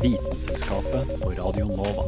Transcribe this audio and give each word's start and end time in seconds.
Vitenselskapet 0.00 1.10
og 1.22 1.36
Radio 1.38 1.68
Nova. 1.68 2.02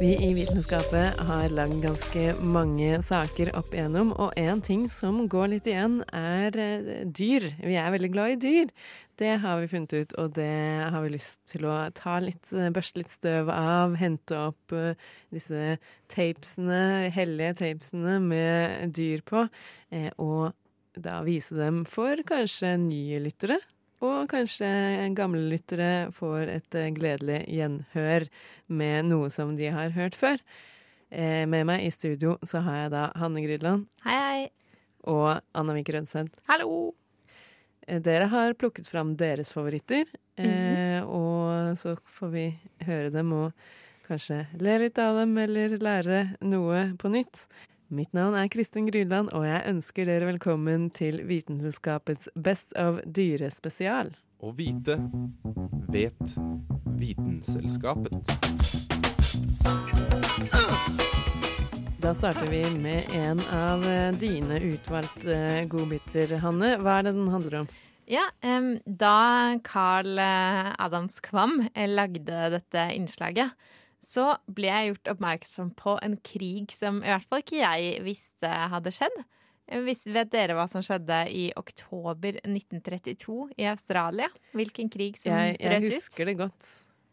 Vi 0.00 0.10
i 0.26 0.28
Vitenskapet 0.36 1.16
har 1.24 1.54
lagd 1.54 1.78
ganske 1.80 2.34
mange 2.40 2.98
saker 3.06 3.52
opp 3.56 3.72
igjennom, 3.72 4.10
og 4.12 4.36
en 4.40 4.60
ting 4.64 4.82
som 4.92 5.22
går 5.30 5.54
litt 5.54 5.70
igjen, 5.70 6.02
er 6.12 6.58
eh, 6.60 6.90
dyr. 7.06 7.48
Vi 7.64 7.78
er 7.80 7.88
veldig 7.94 8.12
glad 8.12 8.34
i 8.34 8.38
dyr. 8.44 8.74
Det 9.20 9.32
har 9.40 9.62
vi 9.62 9.72
funnet 9.72 9.96
ut, 9.96 10.14
og 10.20 10.36
det 10.36 10.52
har 10.92 11.00
vi 11.06 11.14
lyst 11.16 11.40
til 11.48 11.64
å 11.70 11.78
ta 11.96 12.18
litt, 12.20 12.52
eh, 12.52 12.68
børste 12.76 13.00
litt 13.00 13.12
støv 13.12 13.48
av, 13.56 13.96
hente 14.00 14.36
opp 14.36 14.76
eh, 14.76 15.00
disse 15.32 15.78
tapesene, 16.12 17.08
hellige 17.16 17.56
tapesene 17.64 18.20
med 18.24 18.96
dyr 18.96 19.24
på, 19.24 19.48
og 20.20 20.50
da 21.00 21.20
vise 21.24 21.56
dem 21.56 21.86
for 21.88 22.20
kanskje 22.28 22.76
nye 22.84 23.24
lyttere. 23.24 23.62
Og 24.00 24.30
kanskje 24.32 24.68
gamle 25.16 25.42
lyttere 25.50 26.08
får 26.16 26.48
et 26.54 26.76
eh, 26.78 26.88
gledelig 26.96 27.42
gjenhør 27.52 28.24
med 28.72 29.08
noe 29.10 29.28
som 29.32 29.52
de 29.58 29.68
har 29.74 29.92
hørt 29.96 30.16
før. 30.16 30.40
Eh, 31.12 31.44
med 31.50 31.66
meg 31.68 31.84
i 31.84 31.90
studio 31.92 32.38
så 32.46 32.62
har 32.64 32.78
jeg 32.84 32.92
da 32.94 33.02
Hanne 33.20 33.42
Grydland 33.44 33.84
Hei, 34.06 34.16
hei. 34.22 34.46
og 35.10 35.42
Anna 35.58 35.74
Vik 35.76 35.90
Rønseth. 35.92 36.32
Hallo. 36.48 36.94
Eh, 37.86 38.00
Dere 38.00 38.30
har 38.32 38.56
plukket 38.56 38.88
fram 38.88 39.16
deres 39.20 39.52
favoritter, 39.52 40.06
eh, 40.40 41.02
og 41.04 41.76
så 41.80 41.96
får 42.20 42.32
vi 42.32 42.46
høre 42.86 43.10
dem 43.12 43.34
og 43.36 43.52
kanskje 44.08 44.46
le 44.62 44.78
litt 44.86 44.98
av 45.02 45.18
dem 45.20 45.36
eller 45.44 45.76
lære 45.82 46.22
noe 46.46 46.86
på 46.98 47.12
nytt. 47.12 47.44
Mitt 47.90 48.12
navn 48.14 48.36
er 48.38 48.46
Kristin 48.46 48.86
Grydland, 48.86 49.32
og 49.34 49.42
jeg 49.42 49.64
ønsker 49.66 50.06
dere 50.06 50.28
velkommen 50.28 50.84
til 50.94 51.24
Vitenselskapets 51.26 52.28
Best 52.38 52.70
of 52.78 53.00
dyrespesial. 53.02 54.12
Å 54.38 54.52
vite 54.54 54.94
vet 55.90 56.36
Vitenselskapet. 57.00 58.30
Da 61.98 62.14
starter 62.14 62.46
vi 62.52 62.62
med 62.78 63.10
en 63.10 63.42
av 63.58 63.82
eh, 63.90 64.14
dine 64.22 64.62
utvalgte 64.70 65.34
eh, 65.34 65.66
godbiter, 65.66 66.36
Hanne. 66.46 66.76
Hva 66.78 67.00
er 67.00 67.08
det 67.08 67.16
den 67.18 67.34
handler 67.34 67.64
om? 67.64 67.68
Ja, 68.06 68.28
um, 68.46 68.76
da 68.86 69.58
Carl 69.66 70.14
eh, 70.14 70.70
Adams 70.78 71.18
Kvam 71.26 71.58
lagde 71.74 72.54
dette 72.54 72.86
innslaget, 72.94 73.50
så 74.00 74.32
ble 74.48 74.70
jeg 74.70 74.92
gjort 74.92 75.10
oppmerksom 75.14 75.70
på 75.76 75.96
en 76.04 76.16
krig 76.24 76.72
som 76.72 77.02
i 77.04 77.10
hvert 77.10 77.26
fall 77.28 77.42
ikke 77.44 77.60
jeg 77.60 78.00
visste 78.06 78.48
hadde 78.48 78.92
skjedd. 78.94 79.18
Hvis, 79.86 80.06
vet 80.10 80.30
dere 80.32 80.56
hva 80.58 80.64
som 80.66 80.82
skjedde 80.82 81.18
i 81.30 81.44
oktober 81.58 82.40
1932 82.42 83.36
i 83.60 83.68
Australia? 83.70 84.26
Hvilken 84.56 84.90
krig 84.90 85.20
som 85.20 85.30
Jeg, 85.30 85.60
jeg 85.60 85.68
brøt 85.70 85.84
ut? 85.84 85.94
husker 85.94 86.26
det 86.26 86.34
godt. 86.40 86.70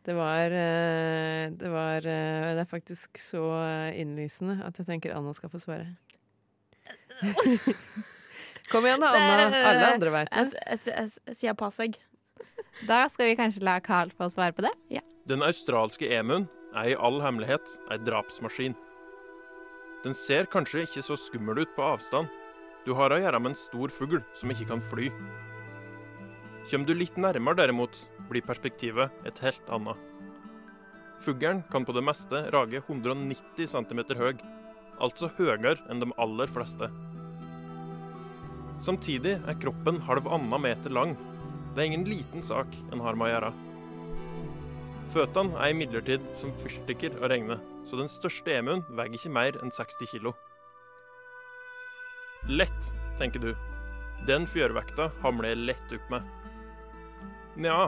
Det 0.08 0.16
var, 0.16 0.56
eh, 0.56 1.52
det 1.52 1.70
var 1.70 1.98
eh, 2.08 2.56
Det 2.56 2.64
er 2.64 2.70
faktisk 2.72 3.20
så 3.20 3.44
eh, 3.60 4.00
innlysende 4.02 4.56
at 4.66 4.80
jeg 4.80 4.88
tenker 4.88 5.14
Anna 5.14 5.36
skal 5.38 5.52
få 5.52 5.60
svare. 5.62 5.92
Kom 8.72 8.88
igjen 8.88 9.04
da, 9.04 9.12
Anna. 9.14 9.48
Alle 9.70 9.90
andre 9.94 10.14
veit 10.16 10.32
det. 10.32 10.46
jeg, 10.48 10.80
jeg, 10.88 11.12
jeg 11.28 11.38
sier 11.38 11.58
pass 11.60 11.78
jeg. 11.84 12.00
Da 12.88 13.04
skal 13.12 13.30
vi 13.30 13.38
kanskje 13.38 13.64
la 13.68 13.78
Carl 13.84 14.10
få 14.16 14.32
svare 14.34 14.56
på 14.56 14.66
det? 14.66 14.74
Ja. 14.94 15.04
Den 15.28 15.44
australske 15.44 16.10
emuen 16.16 16.48
er 16.78 16.92
i 16.92 16.98
all 16.98 17.20
hemmelighet 17.24 17.74
ei 17.92 17.98
drapsmaskin. 18.02 18.76
Den 20.06 20.16
ser 20.16 20.50
kanskje 20.52 20.86
ikke 20.86 21.04
så 21.06 21.18
skummel 21.20 21.64
ut 21.64 21.74
på 21.76 21.86
avstand. 21.86 22.30
Du 22.86 22.94
har 22.96 23.12
å 23.12 23.20
gjøre 23.20 23.40
med 23.42 23.52
en 23.54 23.60
stor 23.60 23.92
fugl 23.92 24.22
som 24.38 24.54
ikke 24.54 24.70
kan 24.70 24.84
fly. 24.92 25.10
Kommer 26.68 26.88
du 26.88 26.94
litt 26.96 27.18
nærmere 27.20 27.62
derimot, 27.62 27.96
blir 28.30 28.46
perspektivet 28.46 29.28
et 29.28 29.42
helt 29.44 29.70
annet. 29.72 30.00
Fuglen 31.24 31.64
kan 31.72 31.86
på 31.88 31.96
det 31.96 32.04
meste 32.06 32.44
rage 32.54 32.82
190 32.84 33.72
cm 33.72 34.02
høy, 34.20 34.36
altså 35.02 35.32
høyere 35.38 35.78
enn 35.90 36.04
de 36.04 36.12
aller 36.22 36.52
fleste. 36.52 36.92
Samtidig 38.84 39.40
er 39.40 39.58
kroppen 39.58 40.04
halvannen 40.06 40.62
meter 40.62 40.94
lang. 40.94 41.16
Det 41.74 41.82
er 41.82 41.90
ingen 41.90 42.06
liten 42.10 42.46
sak 42.46 42.70
en 42.92 43.02
har 43.02 43.18
med 43.18 43.30
å 43.30 43.34
gjøre. 43.34 43.56
Føttene 45.14 45.56
er 45.64 45.72
imidlertid 45.72 46.24
som 46.40 46.52
fyrstikker 46.60 47.16
å 47.22 47.30
regne, 47.32 47.56
så 47.88 47.96
den 48.00 48.10
største 48.12 48.52
emuen 48.58 48.84
veier 48.92 49.16
ikke 49.16 49.32
mer 49.32 49.56
enn 49.62 49.72
60 49.72 50.10
kilo. 50.12 50.34
Lett, 52.52 52.90
tenker 53.20 53.44
du. 53.44 53.54
Den 54.28 54.48
fjørvekta 54.50 55.10
hamler 55.24 55.54
jeg 55.54 55.64
lett 55.70 55.94
opp 55.96 56.12
med. 56.12 56.28
Nja, 57.64 57.88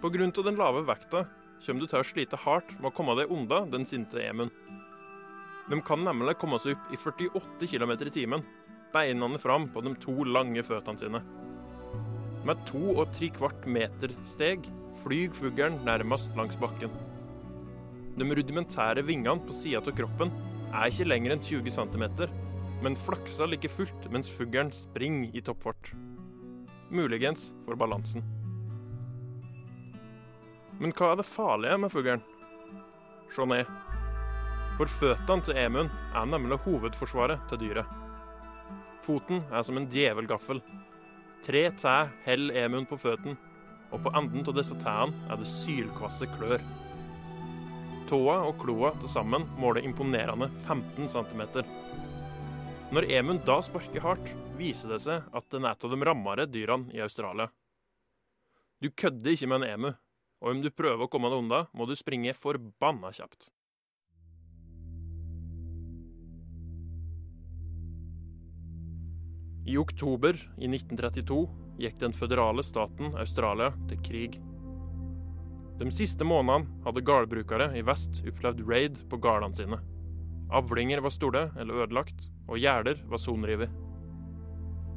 på 0.00 0.10
grunn 0.14 0.32
av 0.32 0.46
den 0.48 0.58
lave 0.58 0.84
vekta 0.88 1.26
kommer 1.66 1.84
du 1.84 1.90
til 1.90 2.00
å 2.00 2.06
slite 2.06 2.40
hardt 2.40 2.72
med 2.78 2.90
å 2.90 2.94
komme 2.96 3.16
deg 3.18 3.32
unna 3.32 3.62
den 3.72 3.84
sinte 3.88 4.20
emuen. 4.24 4.52
De 5.68 5.80
kan 5.84 6.04
nemlig 6.06 6.36
komme 6.40 6.60
seg 6.62 6.76
opp 6.76 6.92
i 6.94 7.00
48 7.00 7.68
km 7.72 7.94
i 7.98 8.14
timen, 8.14 8.44
beinene 8.94 9.40
fram 9.42 9.68
på 9.74 9.84
de 9.84 9.92
to 10.00 10.24
lange 10.24 10.64
føttene 10.64 11.04
sine. 11.04 11.22
Med 12.46 12.60
to 12.68 12.94
og 12.94 13.10
tre 13.12 13.28
kvart 13.34 13.64
meter 13.68 14.12
steg 14.30 14.68
flyr 15.02 15.34
fuglen 15.36 15.78
nærmest 15.86 16.34
langs 16.38 16.56
bakken. 16.60 16.92
De 18.16 18.24
rudimentære 18.24 19.04
vingene 19.04 19.44
på 19.44 19.52
sida 19.52 19.82
av 19.82 19.96
kroppen 19.96 20.30
er 20.72 20.88
ikke 20.88 21.08
lenger 21.08 21.34
enn 21.34 21.44
20 21.44 21.74
cm, 21.74 22.04
men 22.84 22.96
flakser 23.06 23.50
like 23.50 23.68
fullt 23.72 24.08
mens 24.12 24.30
fuglen 24.32 24.72
springer 24.72 25.36
i 25.36 25.42
toppfart. 25.44 25.92
Muligens 26.90 27.50
for 27.66 27.76
balansen. 27.76 28.24
Men 30.80 30.92
hva 30.96 31.12
er 31.12 31.20
det 31.20 31.28
farlige 31.28 31.76
med 31.80 31.92
fuglen? 31.92 32.24
Se 33.32 33.46
ned. 33.48 33.68
For 34.76 34.92
føttene 35.00 35.44
til 35.44 35.56
Emund 35.56 35.92
er 36.14 36.26
nemlig 36.28 36.58
hovedforsvaret 36.66 37.40
til 37.48 37.62
dyret. 37.62 37.88
Foten 39.06 39.44
er 39.52 39.64
som 39.64 39.78
en 39.78 39.88
djevelgaffel. 39.88 40.60
Tre 41.46 41.62
tær 41.80 42.10
holder 42.26 42.64
Emund 42.64 42.88
på 42.90 42.98
føttene, 43.00 43.36
og 43.96 44.02
på 44.04 44.12
enden 44.18 44.44
av 44.44 44.56
disse 44.58 44.76
tærne 44.82 45.16
er 45.32 45.40
det 45.40 45.48
sylkvasse 45.48 46.28
klør. 46.36 46.60
Tåa 48.06 48.36
og 48.46 48.58
kloa 48.60 48.92
til 49.00 49.10
sammen 49.10 49.46
måler 49.58 49.86
imponerende 49.88 50.50
15 50.68 51.08
cm. 51.10 51.42
Når 52.94 53.08
emuen 53.16 53.40
da 53.48 53.56
sparker 53.64 54.04
hardt, 54.04 54.28
viser 54.60 54.92
det 54.92 55.00
seg 55.06 55.24
at 55.34 55.48
den 55.50 55.66
er 55.66 55.74
av 55.74 55.90
de 55.90 55.98
rammere 56.06 56.46
dyrene 56.46 56.92
i 56.94 57.02
Australia. 57.02 57.48
Du 58.78 58.92
kødder 58.92 59.32
ikke 59.32 59.48
med 59.50 59.64
en 59.64 59.70
emu, 59.72 59.90
og 60.44 60.52
om 60.52 60.62
du 60.62 60.70
prøver 60.70 61.06
å 61.06 61.10
komme 61.10 61.32
deg 61.32 61.40
unna, 61.40 61.64
må 61.72 61.88
du 61.88 61.96
springe 61.96 62.36
forbanna 62.36 63.10
kjapt. 63.16 63.48
I 69.66 69.74
oktober 69.80 70.36
i 70.62 70.68
1932 70.68 71.40
gikk 71.80 71.98
den 72.00 72.14
føderale 72.16 72.64
staten 72.64 73.14
Australia 73.20 73.72
til 73.90 74.00
krig. 74.04 74.38
De 75.76 75.90
siste 75.92 76.24
månedene 76.24 76.70
hadde 76.86 77.04
gårdbrukere 77.04 77.68
i 77.76 77.84
vest 77.84 78.22
opplevd 78.24 78.62
raid 78.68 79.02
på 79.10 79.18
gårdene 79.20 79.58
sine. 79.58 79.80
Avlinger 80.56 81.02
var 81.04 81.12
store 81.12 81.42
eller 81.58 81.82
ødelagt, 81.84 82.28
og 82.48 82.60
gjerder 82.62 83.02
var 83.10 83.20
sonrevet. 83.20 83.72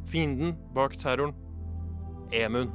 Fienden 0.09 0.55
bak 0.75 0.95
terroren 0.97 1.35
Emun. 2.31 2.69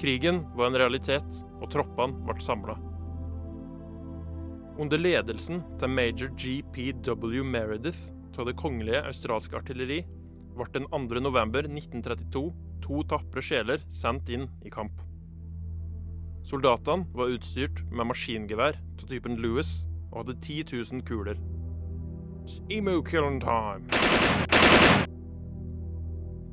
Krigen 0.00 0.42
var 0.54 0.68
en 0.68 0.78
realitet, 0.78 1.38
og 1.60 1.70
troppene 1.72 2.20
ble 2.26 2.36
samla. 2.44 2.76
Under 4.78 4.98
ledelsen 5.00 5.62
til 5.80 5.90
major 5.90 6.32
GPW 6.36 7.44
Meredith 7.46 8.10
av 8.38 8.48
det 8.48 8.56
kongelige 8.58 9.04
australske 9.06 9.56
artilleri 9.56 10.00
ble 10.54 10.66
den 10.74 10.86
2. 10.92 11.20
november 11.24 11.66
1932 11.66 12.44
to 12.84 13.02
tapre 13.10 13.42
sjeler 13.42 13.82
sendt 13.92 14.30
inn 14.32 14.48
i 14.64 14.72
kamp. 14.72 15.00
Soldatene 16.44 17.08
var 17.16 17.32
utstyrt 17.32 17.80
med 17.90 18.10
maskingevær 18.10 18.76
av 18.76 19.06
typen 19.08 19.38
Lewis 19.40 19.84
og 20.10 20.22
hadde 20.22 20.38
10 20.44 20.74
000 20.92 21.04
kuler. 21.08 21.40
It's 22.44 22.60
emo 22.68 23.00
killing 23.02 23.40
time. 23.40 23.88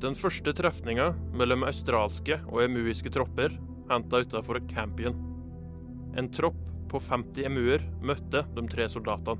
Den 0.02 0.16
første 0.18 0.54
trefninga 0.56 1.12
mellom 1.36 1.62
australske 1.68 2.40
og 2.48 2.64
emuiske 2.64 3.12
tropper 3.12 3.52
henta 3.92 4.22
utafor 4.24 4.58
Campion. 4.72 5.20
En 6.16 6.30
tropp 6.32 6.58
på 6.90 7.00
50 7.00 7.46
emuer 7.48 7.84
møtte 8.02 8.42
de 8.56 8.64
tre 8.72 8.88
soldatene. 8.90 9.38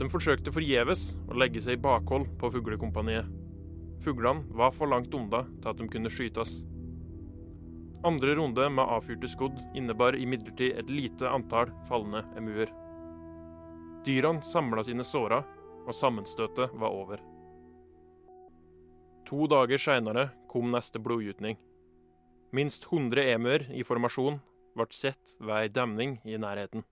De 0.00 0.08
forsøkte 0.10 0.52
forgjeves 0.54 1.12
å 1.30 1.38
legge 1.38 1.62
seg 1.62 1.78
i 1.78 1.82
bakhold 1.82 2.26
på 2.40 2.50
fuglekompaniet. 2.54 3.28
Fuglene 4.02 4.44
var 4.50 4.72
for 4.74 4.90
langt 4.90 5.14
unna 5.14 5.44
til 5.62 5.70
at 5.70 5.78
de 5.78 5.88
kunne 5.90 6.10
skytes. 6.10 6.60
Andre 8.02 8.34
runde 8.34 8.64
med 8.74 8.90
avfyrte 8.90 9.28
skudd 9.30 9.60
innebar 9.78 10.16
imidlertid 10.18 10.74
et 10.78 10.88
lite 10.90 11.28
antall 11.30 11.70
falne 11.86 12.24
emuer. 12.38 12.70
Dyrene 14.02 14.42
samla 14.42 14.82
sine 14.82 15.06
sårer, 15.06 15.44
og 15.86 15.94
sammenstøtet 15.94 16.74
var 16.78 16.94
over. 16.94 17.22
To 19.26 19.46
dager 19.50 19.78
seinere 19.78 20.30
kom 20.50 20.70
neste 20.74 20.98
blodgytning. 21.02 21.56
Minst 22.52 22.88
100 22.90 23.22
emuer 23.36 23.68
i 23.70 23.84
formasjon 23.86 24.40
ble 24.74 24.86
sett 24.90 25.36
ved 25.38 25.54
ei 25.60 25.70
demning 25.70 26.18
i 26.26 26.38
nærheten. 26.38 26.82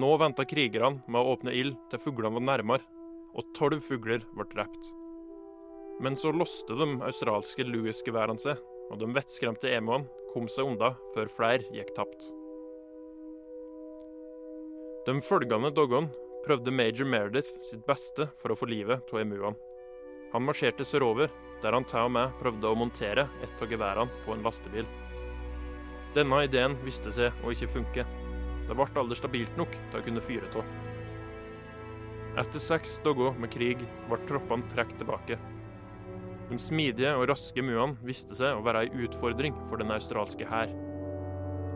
Nå 0.00 0.10
venta 0.22 0.46
krigerne 0.48 1.02
med 1.06 1.20
å 1.20 1.36
åpne 1.36 1.54
ild 1.56 1.76
til 1.92 2.00
fuglene 2.00 2.38
var 2.38 2.46
nærmere, 2.48 2.88
og 3.36 3.52
tolv 3.56 3.84
fugler 3.86 4.24
ble 4.34 4.48
drept. 4.54 4.92
Men 6.00 6.16
så 6.16 6.32
låste 6.32 6.74
de 6.74 7.02
australske 7.04 7.64
Louis-geværene 7.66 8.40
seg, 8.40 8.60
og 8.90 9.00
de 9.02 9.08
vettskremte 9.12 9.68
emuene 9.76 10.08
kom 10.32 10.46
seg 10.48 10.70
unna 10.72 10.94
før 11.14 11.28
flere 11.34 11.66
gikk 11.74 11.92
tapt. 11.96 12.24
De 15.04 15.16
følgende 15.24 15.72
dagene 15.76 16.08
prøvde 16.46 16.72
major 16.72 17.08
Meredith 17.08 17.52
sitt 17.68 17.84
beste 17.88 18.30
for 18.40 18.52
å 18.52 18.56
få 18.56 18.68
livet 18.70 19.12
av 19.12 19.20
emuene. 19.20 19.52
Han 20.32 20.44
marsjerte 20.46 20.86
sørover, 20.86 21.28
der 21.60 21.76
han 21.76 21.84
til 21.84 22.06
og 22.06 22.14
med 22.16 22.34
prøvde 22.40 22.70
å 22.70 22.78
montere 22.78 23.26
et 23.44 23.62
av 23.62 23.68
geværene 23.68 24.24
på 24.24 24.32
en 24.32 24.44
lastebil. 24.46 24.88
Denne 26.16 26.44
ideen 26.46 26.78
viste 26.86 27.12
seg 27.12 27.44
å 27.44 27.52
ikke 27.52 27.72
funke. 27.76 28.06
Det 28.68 28.76
ble 28.78 28.86
aldri 29.02 29.18
stabilt 29.18 29.56
nok 29.58 29.76
til 29.76 30.00
å 30.00 30.04
kunne 30.06 30.24
fyre 30.24 30.48
av. 30.56 30.76
Etter 32.40 32.62
seks 32.62 33.00
dager 33.04 33.34
med 33.36 33.52
krig 33.52 33.82
ble 34.08 34.20
troppene 34.30 34.68
trukket 34.72 35.02
tilbake. 35.02 35.40
De 36.50 36.58
smidige 36.58 37.12
og 37.14 37.28
raske 37.30 37.62
muene 37.62 37.94
viste 38.02 38.34
seg 38.34 38.58
å 38.58 38.64
være 38.66 38.82
ei 38.84 39.04
utfordring 39.06 39.54
for 39.68 39.78
den 39.78 39.92
australske 39.94 40.48
hær. 40.50 40.72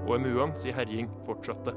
Og 0.05 0.17
emuene 0.17 0.59
si 0.59 0.75
herjing 0.75 1.07
fortsatte. 1.29 1.77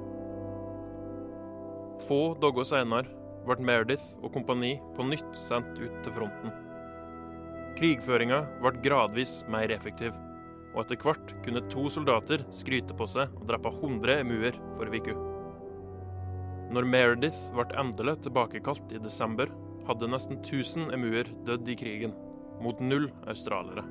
Få 2.07 2.21
dager 2.41 2.65
senere 2.65 3.13
ble 3.45 3.61
Meredith 3.69 4.15
og 4.23 4.33
kompani 4.33 4.75
på 4.97 5.05
nytt 5.05 5.29
sendt 5.37 5.77
ut 5.77 6.01
til 6.01 6.15
fronten. 6.15 6.53
Krigføringa 7.77 8.41
ble 8.63 8.73
gradvis 8.81 9.43
mer 9.53 9.69
effektiv, 9.73 10.15
og 10.73 10.81
etter 10.81 10.97
hvert 11.03 11.33
kunne 11.45 11.65
to 11.69 11.85
soldater 11.93 12.41
skryte 12.53 12.97
på 12.97 13.05
seg 13.09 13.29
og 13.37 13.45
drepe 13.51 13.69
100 13.77 14.23
emuer 14.23 14.57
for 14.73 14.89
uke. 14.89 15.13
Når 16.73 16.89
Meredith 16.89 17.45
ble 17.53 17.69
endelig 17.79 18.17
tilbakekalt 18.25 18.89
i 18.97 19.03
desember, 19.03 19.53
hadde 19.87 20.09
nesten 20.09 20.41
1000 20.41 20.89
emuer 20.97 21.29
dødd 21.47 21.69
i 21.71 21.77
krigen, 21.79 22.15
mot 22.63 22.79
null 22.83 23.09
australiere. 23.27 23.85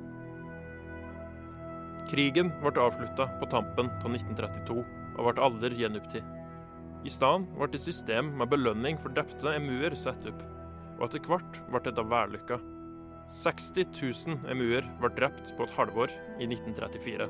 Krigen 2.06 2.52
ble 2.62 2.70
avslutta 2.78 3.26
på 3.40 3.48
tampen 3.50 3.90
av 3.98 4.12
1932 4.12 4.78
og 5.16 5.22
ble 5.26 5.42
aldri 5.42 5.80
gjenopptatt. 5.80 6.32
I 7.06 7.10
stedet 7.12 7.46
ble 7.54 7.66
et 7.70 7.82
system 7.82 8.32
med 8.38 8.50
belønning 8.50 8.98
for 9.02 9.14
drepte 9.14 9.52
emuer 9.54 9.94
satt 9.98 10.24
opp, 10.26 10.40
og 10.98 11.06
etter 11.06 11.26
hvert 11.30 11.60
ble 11.70 11.82
dette 11.84 12.04
vellykka. 12.12 12.58
60 13.42 13.90
000 13.90 14.50
emuer 14.52 14.86
ble 15.00 15.10
drept 15.14 15.52
på 15.58 15.66
et 15.66 15.74
halvår 15.76 16.14
i 16.38 16.46
1934. 16.46 17.26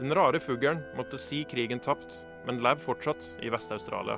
Den 0.00 0.12
rare 0.16 0.40
fuglen 0.40 0.82
måtte 0.96 1.20
si 1.20 1.42
krigen 1.48 1.80
tapt, 1.80 2.18
men 2.48 2.60
lever 2.64 2.82
fortsatt 2.82 3.30
i 3.44 3.52
Vest-Australia. 3.52 4.16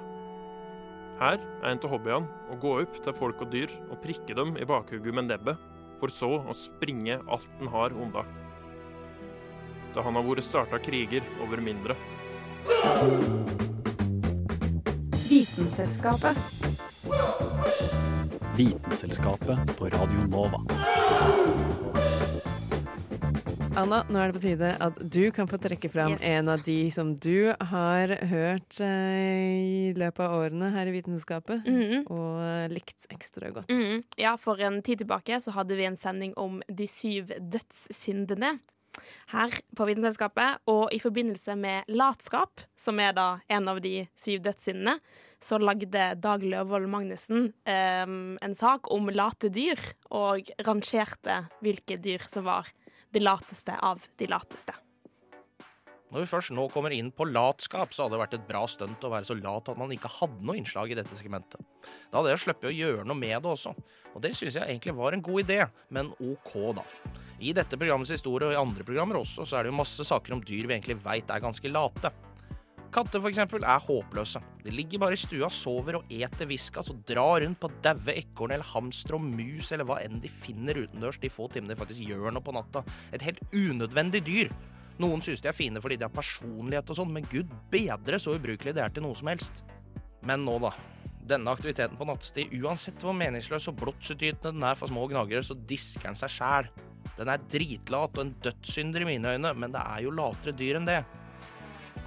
Her 1.19 1.39
er 1.39 1.73
en 1.73 1.83
av 1.83 1.91
hobbyene 1.91 2.51
å 2.55 2.59
gå 2.63 2.77
opp 2.83 2.99
til 3.03 3.15
folk 3.19 3.43
og 3.43 3.51
dyr 3.55 3.73
og 3.89 3.99
prikke 4.03 4.35
dem 4.39 4.55
i 4.59 4.67
bakhugget 4.67 5.15
med 5.15 5.31
nebbet, 5.31 5.59
for 6.01 6.13
så 6.15 6.31
å 6.41 6.55
springe 6.57 7.19
alt 7.29 7.49
den 7.59 7.71
har 7.73 7.95
unna. 7.95 8.25
Da 9.95 10.05
han 10.05 10.19
har 10.19 10.27
vært 10.27 10.47
starta 10.47 10.79
kriger 10.83 11.25
over 11.45 11.63
mindre. 11.65 11.97
Vitenselskapet. 15.29 16.39
Vitenselskapet 18.59 19.77
på 19.79 19.91
Radio 19.95 20.29
Nova. 20.31 20.63
Anna, 23.79 24.01
nå 24.11 24.19
er 24.19 24.31
det 24.33 24.39
på 24.39 24.43
tide 24.43 24.71
at 24.83 24.97
du 25.13 25.29
kan 25.35 25.47
få 25.51 25.59
trekke 25.63 25.89
fram 25.93 26.17
Yes. 26.17 26.23
en 26.27 26.49
av 26.51 26.63
de 26.67 26.91
som 26.91 27.13
du 27.17 27.53
har 27.61 28.09
hørt 28.27 28.81
eh, 28.81 29.91
i 29.91 29.93
løpet 29.95 30.25
av 30.25 30.35
årene 30.41 30.71
her 30.75 30.87
i 30.91 30.95
Vitenskapet, 30.97 31.63
Mhm. 31.67 32.07
og 32.11 32.71
likt 32.75 33.07
ekstra 33.15 33.53
godt. 33.55 33.69
Mhm. 33.71 34.03
Ja, 34.19 34.37
for 34.37 34.59
en 34.61 34.83
tid 34.83 34.99
tilbake 35.05 35.39
så 35.41 35.53
hadde 35.53 35.77
vi 35.77 35.85
en 35.87 35.97
sending 35.97 36.35
om 36.37 36.61
de 36.69 36.87
syv 36.87 37.29
dødssyndene 37.39 38.59
her 39.29 39.49
på 39.77 39.87
Vitenselskapet. 39.87 40.59
Og 40.67 40.93
i 40.93 40.99
forbindelse 40.99 41.57
med 41.57 41.85
latskap, 41.89 42.61
som 42.77 42.99
er 42.99 43.13
da 43.13 43.39
en 43.49 43.69
av 43.69 43.81
de 43.81 44.09
syv 44.17 44.41
dødssyndene, 44.43 44.99
så 45.41 45.57
lagde 45.61 46.19
Dag 46.21 46.41
Løvold 46.43 46.89
Magnussen 46.89 47.53
eh, 47.65 48.03
en 48.43 48.55
sak 48.57 48.91
om 48.91 49.07
late 49.09 49.49
dyr, 49.55 49.79
og 50.11 50.43
rangerte 50.67 51.49
hvilke 51.63 51.97
dyr 52.03 52.19
som 52.27 52.43
var 52.45 52.67
de 53.15 53.23
lateste 53.23 53.75
av 53.75 54.05
de 54.19 54.29
lateste. 54.31 54.75
Når 56.09 56.25
vi 56.25 56.29
først 56.31 56.53
nå 56.57 56.63
kommer 56.73 56.93
inn 56.97 57.11
på 57.13 57.27
latskap, 57.29 57.93
så 57.93 58.07
hadde 58.07 58.17
det 58.17 58.21
vært 58.23 58.35
et 58.39 58.47
bra 58.49 58.63
stunt 58.71 59.03
å 59.05 59.11
være 59.13 59.29
så 59.29 59.35
lat 59.37 59.69
at 59.69 59.77
man 59.77 59.93
ikke 59.93 60.09
hadde 60.09 60.41
noe 60.41 60.57
innslag 60.57 60.93
i 60.93 60.97
dette 60.97 61.17
segmentet. 61.19 61.61
Da 62.09 62.21
hadde 62.21 62.33
jeg 62.33 62.45
sluppet 62.47 62.71
å 62.71 62.73
gjøre 62.73 63.05
noe 63.05 63.19
med 63.19 63.37
det 63.45 63.51
også, 63.51 63.75
og 64.15 64.23
det 64.25 64.33
syns 64.39 64.57
jeg 64.57 64.65
egentlig 64.65 64.97
var 64.97 65.13
en 65.13 65.25
god 65.25 65.45
idé, 65.45 65.59
men 65.93 66.15
OK, 66.17 66.55
da. 66.79 66.87
I 67.45 67.53
dette 67.55 67.77
programmets 67.77 68.15
historie 68.17 68.49
og 68.49 68.57
i 68.57 68.61
andre 68.61 68.89
programmer 68.89 69.21
også, 69.21 69.45
så 69.45 69.59
er 69.59 69.67
det 69.67 69.75
jo 69.75 69.81
masse 69.83 70.09
saker 70.09 70.39
om 70.39 70.41
dyr 70.41 70.71
vi 70.71 70.79
egentlig 70.79 70.97
veit 71.05 71.29
er 71.29 71.45
ganske 71.45 71.71
late. 71.71 72.11
Katter 72.89 73.21
for 73.21 73.29
eksempel 73.29 73.65
er 73.69 73.83
håpløse. 73.85 74.41
De 74.65 74.73
ligger 74.73 75.03
bare 75.03 75.17
i 75.17 75.21
stua, 75.21 75.51
sover 75.53 75.99
og 75.99 76.13
eter 76.13 76.49
viskas 76.49 76.89
og 76.89 77.03
drar 77.09 77.43
rundt 77.45 77.61
på 77.61 77.69
daue 77.85 78.15
ekorn 78.17 78.55
eller 78.57 78.71
hamster 78.71 79.19
og 79.19 79.27
mus 79.27 79.73
eller 79.77 79.85
hva 79.89 79.99
enn 80.01 80.23
de 80.23 80.31
finner 80.33 80.81
utendørs 80.87 81.21
de 81.21 81.29
få 81.33 81.51
timene 81.53 81.75
de 81.75 81.79
faktisk 81.79 82.09
gjør 82.09 82.33
noe 82.33 82.45
på 82.45 82.55
natta. 82.57 82.83
Et 83.13 83.25
helt 83.27 83.43
unødvendig 83.53 84.23
dyr. 84.25 84.53
Noen 84.99 85.21
synes 85.23 85.45
de 85.45 85.51
er 85.51 85.57
fine 85.57 85.83
fordi 85.85 85.99
de 86.01 86.09
har 86.09 86.15
personlighet 86.15 86.89
og 86.91 86.99
sånn, 86.99 87.13
men 87.13 87.29
gud 87.31 87.53
bedre 87.71 88.19
så 88.23 88.39
ubrukelig 88.39 88.75
det 88.75 88.83
er 88.87 88.95
til 88.95 89.05
noe 89.05 89.19
som 89.19 89.31
helst. 89.31 89.63
Men 90.27 90.49
nå, 90.49 90.57
da. 90.65 90.73
Denne 91.29 91.53
aktiviteten 91.53 91.99
på 92.01 92.09
nattestid, 92.09 92.57
uansett 92.57 93.05
hvor 93.05 93.13
meningsløs 93.13 93.69
og 93.69 93.77
blodsutytende 93.83 94.55
den 94.57 94.65
er 94.65 94.81
for 94.81 94.89
små 94.89 95.05
gnagere, 95.13 95.45
så 95.45 95.55
disker 95.69 96.09
den 96.09 96.17
seg 96.17 96.33
sjæl. 96.33 96.73
Den 97.19 97.29
er 97.29 97.45
dritlat 97.53 98.17
og 98.17 98.25
en 98.25 98.35
dødssynder 98.43 99.05
i 99.05 99.11
mine 99.13 99.37
øyne, 99.37 99.53
men 99.61 99.77
det 99.77 99.85
er 99.85 100.07
jo 100.07 100.15
latere 100.17 100.57
dyr 100.57 100.81
enn 100.81 100.89
det. 100.89 101.03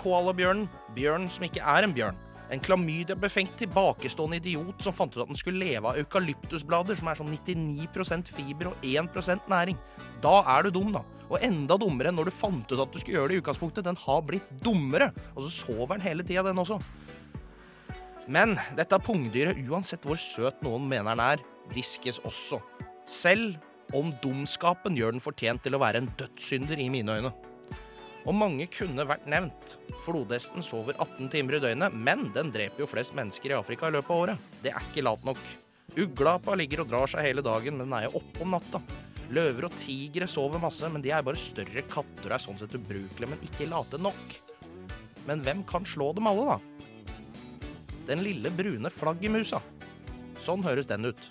Koalabjørnen, 0.02 0.68
bjørnen 0.96 1.32
som 1.32 1.46
ikke 1.48 1.64
er 1.64 1.88
en 1.88 1.96
bjørn. 1.96 2.20
En 2.52 2.60
klamydia-befengt 2.60 3.54
tilbakestående 3.62 4.42
idiot 4.42 4.84
som 4.84 4.96
fant 4.96 5.14
ut 5.16 5.22
at 5.24 5.30
den 5.30 5.40
skulle 5.40 5.62
leve 5.62 5.88
av 5.88 6.00
eukalyptusblader, 6.02 6.98
som 7.00 7.08
er 7.08 7.20
sånn 7.20 7.32
99% 7.32 8.32
fiber 8.36 8.74
og 8.74 8.84
1% 8.84 9.48
næring. 9.52 9.80
Da 10.24 10.42
er 10.58 10.68
du 10.68 10.76
dum, 10.76 10.92
da. 10.98 11.06
Og 11.32 11.40
enda 11.48 11.78
dummere 11.80 12.12
enn 12.12 12.20
når 12.20 12.28
du 12.28 12.36
fant 12.36 12.74
ut 12.74 12.82
at 12.84 12.92
du 12.92 13.00
skulle 13.00 13.22
gjøre 13.22 13.32
det 13.32 13.38
i 13.38 13.44
utgangspunktet. 13.44 13.88
Den 13.88 14.00
har 14.04 14.26
blitt 14.28 14.50
dummere. 14.66 15.14
Og 15.32 15.46
så 15.48 15.54
sover 15.62 15.96
den 15.96 16.04
hele 16.04 16.28
tida, 16.28 16.44
den 16.44 16.60
også. 16.60 16.82
Men 18.32 18.58
dette 18.78 19.00
pungdyret, 19.02 19.60
uansett 19.72 20.04
hvor 20.06 20.20
søt 20.20 20.60
noen 20.66 20.90
mener 20.92 21.16
den 21.16 21.24
er, 21.24 21.46
diskes 21.72 22.20
også. 22.28 22.60
Selv 23.08 23.56
om 23.96 24.12
dumskapen 24.24 24.96
gjør 25.00 25.16
den 25.16 25.24
fortjent 25.24 25.64
til 25.64 25.76
å 25.76 25.82
være 25.82 26.04
en 26.04 26.12
dødssynder 26.20 26.80
i 26.80 26.92
mine 26.92 27.16
øyne. 27.16 27.32
Og 28.30 28.36
mange 28.38 28.68
kunne 28.70 29.06
vært 29.10 29.26
nevnt. 29.30 29.76
Flodhesten 30.06 30.62
sover 30.66 30.98
18 30.98 31.32
timer 31.34 31.58
i 31.58 31.62
døgnet, 31.64 31.96
men 31.96 32.28
den 32.36 32.52
dreper 32.54 32.84
jo 32.84 32.90
flest 32.90 33.16
mennesker 33.18 33.54
i 33.54 33.58
Afrika 33.58 33.90
i 33.90 33.96
løpet 33.96 34.14
av 34.14 34.24
året. 34.26 34.50
Det 34.62 34.74
er 34.74 34.90
ikke 34.90 35.06
lat 35.08 35.26
nok. 35.26 35.42
Uglapa 35.98 36.56
ligger 36.56 36.84
og 36.84 36.92
drar 36.92 37.10
seg 37.12 37.26
hele 37.26 37.44
dagen, 37.46 37.80
men 37.80 37.90
den 37.90 37.98
er 37.98 38.06
jo 38.08 38.20
oppe 38.22 38.46
om 38.46 38.54
natta. 38.56 38.82
Løver 39.32 39.68
og 39.68 39.76
tigre 39.82 40.28
sover 40.30 40.62
masse, 40.62 40.88
men 40.92 41.04
de 41.04 41.12
er 41.16 41.26
bare 41.26 41.40
større 41.40 41.84
katter 41.90 42.30
og 42.30 42.38
er 42.38 42.46
sånn 42.46 42.62
sett 42.62 42.78
ubrukelige, 42.78 43.32
men 43.32 43.46
ikke 43.48 43.70
late 43.72 44.00
nok. 44.02 44.38
Men 45.28 45.44
hvem 45.46 45.66
kan 45.70 45.86
slå 45.88 46.12
dem 46.18 46.30
alle, 46.30 46.56
da? 46.56 46.60
Den 48.10 48.24
lille 48.26 48.52
brune 48.54 48.90
flaggermusa. 48.94 49.62
Sånn 50.42 50.66
høres 50.66 50.90
den 50.90 51.10
ut. 51.12 51.30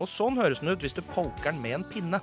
Og 0.00 0.08
sånn 0.08 0.38
høres 0.40 0.62
den 0.62 0.72
ut 0.72 0.80
hvis 0.80 0.96
du 0.96 1.02
poker 1.04 1.50
den 1.50 1.60
med 1.60 1.76
en 1.76 1.86
pinne. 1.86 2.22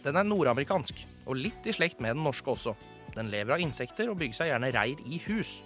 Den 0.00 0.16
er 0.16 0.24
nordamerikansk, 0.24 1.02
og 1.28 1.36
litt 1.36 1.66
i 1.68 1.74
slekt 1.76 2.00
med 2.00 2.16
den 2.16 2.24
norske 2.24 2.48
også. 2.48 2.72
Den 3.12 3.28
lever 3.28 3.58
av 3.58 3.60
insekter 3.60 4.08
og 4.08 4.16
bygger 4.22 4.38
seg 4.38 4.48
gjerne 4.52 4.70
reir 4.72 5.02
i 5.04 5.20
hus. 5.26 5.58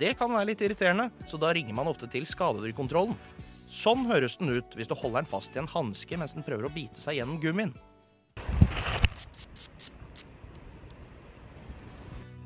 Det 0.00 0.14
kan 0.16 0.32
være 0.32 0.50
litt 0.52 0.62
irriterende, 0.64 1.10
så 1.28 1.40
da 1.40 1.52
ringer 1.56 1.76
man 1.76 1.90
ofte 1.90 2.08
til 2.08 2.24
skadedyrkontrollen. 2.28 3.16
Sånn 3.68 4.06
høres 4.08 4.38
den 4.40 4.54
ut 4.56 4.76
hvis 4.78 4.88
du 4.88 4.94
holder 4.96 5.22
den 5.24 5.28
fast 5.28 5.56
i 5.56 5.60
en 5.60 5.68
hanske 5.68 6.16
mens 6.16 6.36
den 6.36 6.46
prøver 6.46 6.68
å 6.68 6.72
bite 6.72 7.02
seg 7.02 7.18
gjennom 7.18 7.40
gummien. 7.42 7.74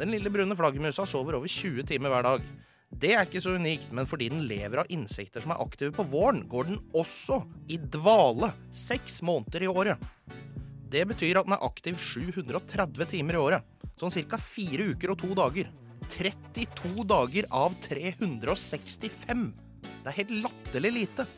Den 0.01 0.15
lille 0.15 0.31
brune 0.33 0.57
flaggermusa 0.57 1.05
sover 1.05 1.37
over 1.37 1.51
20 1.51 1.85
timer 1.85 2.09
hver 2.09 2.25
dag. 2.25 2.45
Det 3.01 3.11
er 3.13 3.27
ikke 3.27 3.43
så 3.45 3.53
unikt, 3.61 3.91
men 3.93 4.09
fordi 4.09 4.31
den 4.33 4.47
lever 4.49 4.81
av 4.81 4.89
insekter 4.91 5.45
som 5.45 5.53
er 5.53 5.61
aktive 5.61 5.93
på 5.95 6.07
våren, 6.09 6.41
går 6.49 6.71
den 6.71 6.79
også 6.97 7.43
i 7.69 7.77
dvale 7.77 8.49
seks 8.73 9.21
måneder 9.29 9.67
i 9.67 9.69
året. 9.69 10.01
Det 10.91 11.05
betyr 11.07 11.39
at 11.39 11.47
den 11.47 11.55
er 11.55 11.67
aktiv 11.69 12.01
730 12.01 13.11
timer 13.13 13.37
i 13.37 13.43
året, 13.45 13.69
sånn 14.01 14.15
ca. 14.25 14.41
fire 14.41 14.89
uker 14.95 15.13
og 15.13 15.21
to 15.21 15.31
dager. 15.37 15.69
32 16.17 17.05
dager 17.07 17.51
av 17.55 17.77
365! 17.85 19.45
Det 20.01 20.09
er 20.09 20.17
helt 20.17 20.33
latterlig 20.49 20.95
lite. 20.97 21.29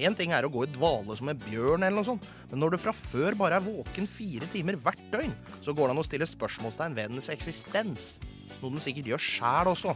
Én 0.00 0.14
ting 0.16 0.32
er 0.32 0.46
å 0.46 0.50
gå 0.52 0.64
i 0.64 0.70
dvale 0.72 1.14
som 1.18 1.28
en 1.28 1.42
bjørn, 1.42 1.82
eller 1.84 1.98
noe 1.98 2.06
sånt, 2.06 2.24
men 2.50 2.62
når 2.62 2.74
du 2.74 2.80
fra 2.80 2.94
før 2.96 3.36
bare 3.36 3.58
er 3.58 3.66
våken 3.66 4.08
fire 4.08 4.48
timer 4.52 4.78
hvert 4.80 5.02
døgn, 5.12 5.34
så 5.60 5.74
går 5.76 5.90
det 5.90 5.94
an 5.94 6.00
å 6.00 6.06
stille 6.06 6.28
spørsmålstegn 6.28 6.96
ved 6.96 7.12
dens 7.12 7.28
eksistens. 7.32 8.14
Noe 8.62 8.72
den 8.72 8.82
sikkert 8.82 9.12
gjør 9.12 9.24
sjæl 9.26 9.72
også. 9.74 9.94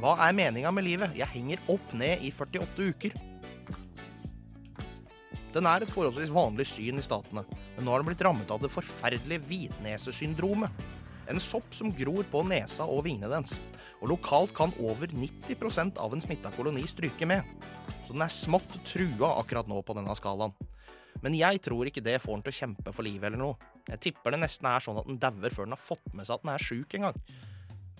Hva 0.00 0.14
er 0.26 0.36
meninga 0.36 0.72
med 0.72 0.86
livet? 0.86 1.16
Jeg 1.16 1.32
henger 1.32 1.64
opp 1.72 1.96
ned 1.96 2.22
i 2.24 2.32
48 2.36 2.90
uker. 2.92 3.16
Den 5.50 5.66
er 5.66 5.82
et 5.82 5.90
forholdsvis 5.90 6.30
vanlig 6.30 6.68
syn 6.70 7.00
i 7.00 7.04
statene, 7.04 7.42
men 7.74 7.86
nå 7.86 7.90
har 7.90 8.02
den 8.02 8.10
blitt 8.12 8.22
rammet 8.22 8.52
av 8.54 8.60
det 8.62 8.70
forferdelige 8.70 9.42
hvitnesesyndromet. 9.48 10.84
En 11.30 11.42
sopp 11.42 11.74
som 11.74 11.90
gror 11.94 12.26
på 12.30 12.42
nesa 12.46 12.86
og 12.86 13.04
vingene 13.06 13.30
dens. 13.32 13.56
Og 14.00 14.08
lokalt 14.14 14.54
kan 14.56 14.72
over 14.80 15.12
90% 15.12 16.00
av 16.00 16.14
en 16.16 16.24
smitta 16.24 16.52
koloni 16.56 16.86
stryke 16.88 17.28
med. 17.28 17.44
Så 18.06 18.14
den 18.14 18.24
er 18.24 18.32
smått 18.32 18.78
trua 18.88 19.34
akkurat 19.40 19.68
nå 19.68 19.82
på 19.84 19.96
denne 19.96 20.16
skalaen. 20.16 20.56
Men 21.20 21.36
jeg 21.36 21.60
tror 21.64 21.88
ikke 21.88 22.04
det 22.04 22.20
får 22.22 22.38
den 22.38 22.44
til 22.46 22.54
å 22.54 22.58
kjempe 22.60 22.94
for 22.96 23.04
livet 23.04 23.28
eller 23.28 23.40
noe. 23.42 23.70
Jeg 23.90 24.00
tipper 24.06 24.32
det 24.32 24.40
nesten 24.40 24.68
er 24.70 24.82
sånn 24.84 25.00
at 25.00 25.08
den 25.08 25.20
dauer 25.20 25.52
før 25.52 25.68
den 25.68 25.76
har 25.76 25.82
fått 25.84 26.14
med 26.16 26.26
seg 26.26 26.38
at 26.38 26.46
den 26.46 26.54
er 26.54 26.64
sjuk 26.64 26.96
en 26.96 27.08
gang. 27.10 27.22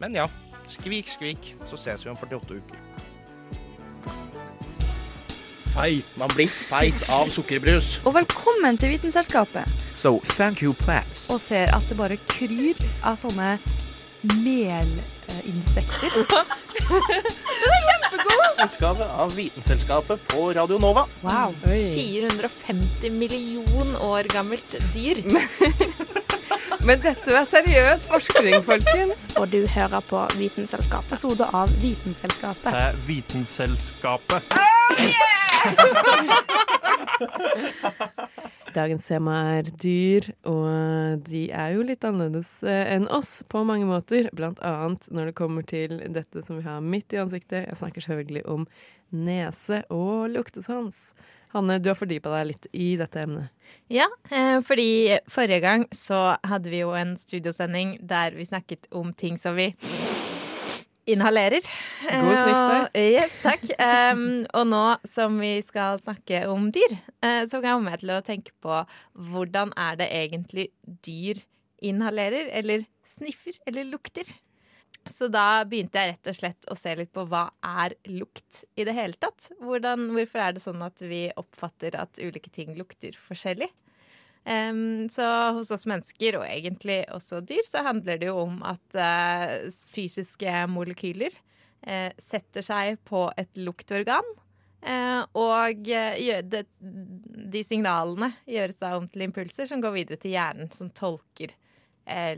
Men 0.01 0.17
ja, 0.17 0.27
skvik, 0.73 1.11
skvik, 1.13 1.55
så 1.69 1.77
ses 1.77 2.07
vi 2.07 2.13
om 2.13 2.17
48 2.17 2.57
uker. 2.57 3.09
Feit. 5.75 6.07
Man 6.19 6.33
blir 6.35 6.49
feit 6.51 7.05
av 7.13 7.29
sukkerbrus. 7.31 8.01
Og 8.09 8.17
velkommen 8.17 8.81
til 8.81 8.95
Vitenselskapet. 8.97 9.69
So, 9.95 10.19
thank 10.35 10.65
you, 10.65 10.73
plants. 10.75 11.29
Og 11.31 11.39
ser 11.45 11.71
at 11.77 11.85
det 11.89 11.99
bare 12.01 12.19
kryr 12.33 12.81
av 13.05 13.21
sånne 13.21 13.59
melinsekter. 15.37 16.11
Utgave 18.65 19.05
av 19.05 19.35
Vitenselskapet 19.37 20.29
på 20.29 20.53
Radio 20.53 20.79
Nova. 20.79 21.07
Wow. 21.21 21.55
450 21.69 23.11
million 23.11 23.97
år 23.97 24.23
gammelt 24.23 24.77
dyr. 24.95 25.23
Men 26.87 27.01
dette 27.01 27.33
var 27.33 27.45
seriøs 27.45 28.07
forskning, 28.09 28.65
folkens. 28.65 29.37
Og 29.41 29.49
du 29.53 29.67
hører 29.69 30.01
på 30.01 30.27
Vitenselskapet. 30.39 31.11
Episode 31.11 31.45
av 31.53 31.69
Vitenselskapet. 31.83 32.73
Til 32.73 32.97
Vitenselskapet. 33.07 34.43
Dagens 38.71 39.07
tema 39.09 39.35
er 39.57 39.67
dyr, 39.83 40.29
og 40.47 41.25
de 41.27 41.49
er 41.51 41.73
jo 41.75 41.83
litt 41.87 42.05
annerledes 42.07 42.61
eh, 42.63 42.93
enn 42.95 43.09
oss 43.11 43.41
på 43.51 43.65
mange 43.67 43.89
måter. 43.89 44.29
Blant 44.37 44.61
annet 44.63 45.09
når 45.11 45.31
det 45.31 45.39
kommer 45.41 45.67
til 45.67 45.97
dette 46.15 46.45
som 46.47 46.61
vi 46.61 46.67
har 46.69 46.79
midt 46.85 47.17
i 47.17 47.19
ansiktet. 47.19 47.67
Jeg 47.67 47.81
snakker 47.81 48.05
selvfølgelig 48.05 48.45
om 48.47 48.69
nese 49.11 49.83
og 49.91 50.31
luktesans. 50.37 51.11
Hanne, 51.51 51.81
du 51.83 51.91
har 51.91 51.99
fordypa 51.99 52.31
deg 52.37 52.53
litt 52.53 52.71
i 52.71 52.93
dette 53.01 53.25
emnet. 53.25 53.51
Ja, 53.91 54.07
eh, 54.31 54.61
fordi 54.63 55.19
forrige 55.31 55.65
gang 55.67 55.89
så 55.95 56.37
hadde 56.47 56.71
vi 56.71 56.85
jo 56.85 56.95
en 56.95 57.17
studiosending 57.19 57.97
der 58.07 58.39
vi 58.39 58.47
snakket 58.47 58.87
om 58.95 59.11
ting 59.19 59.39
som 59.39 59.59
vi 59.59 59.73
inhalerer. 61.13 61.65
God 62.07 62.37
sniff 62.39 62.61
der. 62.61 62.89
Eh, 62.95 63.09
Yes, 63.17 63.37
takk. 63.43 63.65
Um, 63.77 64.45
og 64.57 64.69
nå 64.71 64.83
som 65.09 65.39
vi 65.43 65.57
skal 65.67 66.01
snakke 66.03 66.45
om 66.51 66.69
dyr, 66.75 66.95
uh, 67.25 67.43
så 67.51 67.63
kommer 67.65 67.97
jeg 67.97 68.05
til 68.05 68.15
å 68.17 68.21
tenke 68.27 68.55
på 68.63 68.83
hvordan 69.31 69.75
er 69.79 69.99
det 70.01 70.11
egentlig 70.21 70.71
dyr 71.07 71.43
inhalerer, 71.81 72.51
eller 72.61 72.85
sniffer, 73.09 73.57
eller 73.67 73.89
lukter. 73.89 74.29
Så 75.09 75.31
da 75.33 75.63
begynte 75.65 75.97
jeg 75.97 76.13
rett 76.13 76.29
og 76.29 76.37
slett 76.37 76.67
å 76.71 76.77
se 76.77 76.93
litt 76.99 77.13
på 77.15 77.25
hva 77.31 77.47
er 77.65 77.95
lukt 78.13 78.65
i 78.77 78.85
det 78.85 78.95
hele 78.97 79.17
tatt. 79.17 79.49
Hvordan, 79.63 80.11
hvorfor 80.15 80.43
er 80.45 80.57
det 80.57 80.63
sånn 80.65 80.83
at 80.85 81.01
vi 81.01 81.23
oppfatter 81.41 81.97
at 81.99 82.21
ulike 82.21 82.53
ting 82.53 82.75
lukter 82.79 83.17
forskjellig? 83.17 83.71
Em, 84.45 85.09
så 85.13 85.25
hos 85.53 85.71
oss 85.75 85.85
mennesker, 85.89 86.39
og 86.41 86.47
egentlig 86.49 87.03
også 87.13 87.43
dyr, 87.45 87.65
så 87.69 87.85
handler 87.85 88.21
det 88.21 88.31
jo 88.31 88.39
om 88.47 88.61
at 88.65 88.97
uh, 88.97 89.69
fysiske 89.93 90.55
molekyler 90.73 91.35
uh, 91.85 92.09
setter 92.21 92.65
seg 92.65 93.03
på 93.09 93.27
et 93.41 93.51
luktorgan. 93.61 94.27
Uh, 94.81 95.27
og 95.37 95.85
det, 95.85 96.63
de 96.73 97.63
signalene 97.67 98.31
gjøres 98.49 98.81
om 98.89 99.11
til 99.13 99.27
impulser 99.27 99.69
som 99.69 99.83
går 99.85 99.93
videre 99.99 100.21
til 100.23 100.33
hjernen, 100.39 100.73
som 100.73 100.89
tolker 100.89 101.53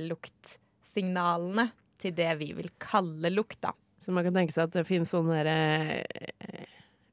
luktsignalene 0.03 1.69
til 2.03 2.13
det 2.19 2.33
vi 2.43 2.51
vil 2.59 2.67
kalle 2.83 3.31
lukt, 3.31 3.61
da. 3.63 3.71
Så 4.03 4.13
man 4.13 4.27
kan 4.27 4.35
tenke 4.35 4.53
seg 4.53 4.67
at 4.67 4.75
det 4.75 4.89
finnes 4.89 5.13
sånne 5.15 5.39
derre 5.39 6.67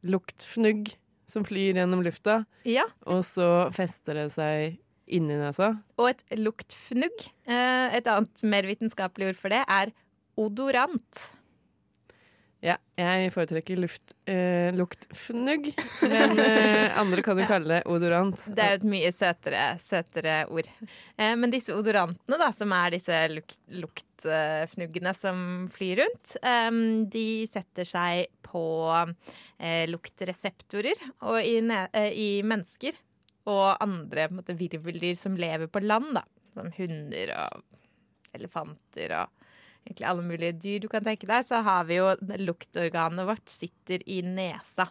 luktfnugg 0.10 0.90
som 1.30 1.46
flyr 1.48 1.78
gjennom 1.80 2.04
lufta, 2.06 2.44
Ja, 2.68 2.88
og 3.06 3.24
så 3.28 3.70
fester 3.76 4.18
det 4.18 4.30
seg 4.36 4.80
inni 5.10 5.38
nesa. 5.40 5.72
Og 5.98 6.12
et 6.12 6.24
luktfnugg. 6.38 7.26
Eh, 7.50 7.98
et 7.98 8.10
annet 8.10 8.44
mer 8.46 8.68
vitenskapelig 8.70 9.32
ord 9.32 9.40
for 9.40 9.54
det 9.54 9.64
er 9.66 9.94
odorant. 10.40 11.24
Ja, 12.60 12.74
jeg 13.00 13.30
foretrekker 13.32 13.80
luft, 13.80 14.12
eh, 14.28 14.68
luktfnugg, 14.76 15.70
men 16.12 16.40
eh, 16.44 16.98
andre 17.00 17.24
kan 17.24 17.40
jo 17.40 17.46
kalle 17.48 17.78
det 17.78 17.86
odorant. 17.88 18.42
Det 18.52 18.66
er 18.66 18.74
jo 18.74 18.80
et 18.82 18.90
mye 18.92 19.12
søtere, 19.16 19.62
søtere 19.80 20.42
ord. 20.52 20.68
Eh, 21.16 21.38
men 21.40 21.54
disse 21.54 21.72
odorantene, 21.72 22.40
da, 22.42 22.50
som 22.56 22.76
er 22.76 22.98
disse 22.98 23.22
lukt, 23.32 23.56
luktfnuggene 23.72 25.16
som 25.16 25.40
flyr 25.72 26.04
rundt, 26.04 26.36
eh, 26.44 26.70
de 27.16 27.26
setter 27.48 27.88
seg 27.88 28.28
på 28.44 28.66
eh, 28.92 29.86
luktreseptorer. 29.88 31.08
Og 31.32 31.40
i, 31.40 31.56
eh, 31.64 32.12
i 32.12 32.30
mennesker 32.44 33.00
og 33.48 33.80
andre 33.80 34.28
måte, 34.36 34.60
virveldyr 34.60 35.16
som 35.16 35.40
lever 35.40 35.72
på 35.72 35.80
land, 35.88 36.12
da, 36.20 36.28
som 36.52 36.76
hunder 36.76 37.38
og 37.40 37.80
elefanter 38.36 39.16
og 39.24 39.39
egentlig 39.86 40.08
alle 40.10 40.26
mulige 40.26 40.58
dyr 40.62 40.84
du 40.84 40.88
kan 40.92 41.06
tenke 41.06 41.28
deg, 41.30 41.46
så 41.46 41.64
har 41.66 41.88
vi 41.90 42.00
jo 42.00 42.12
luktorganet 42.44 43.28
vårt 43.30 43.52
sitter 43.52 44.04
i 44.10 44.22
nesa. 44.26 44.90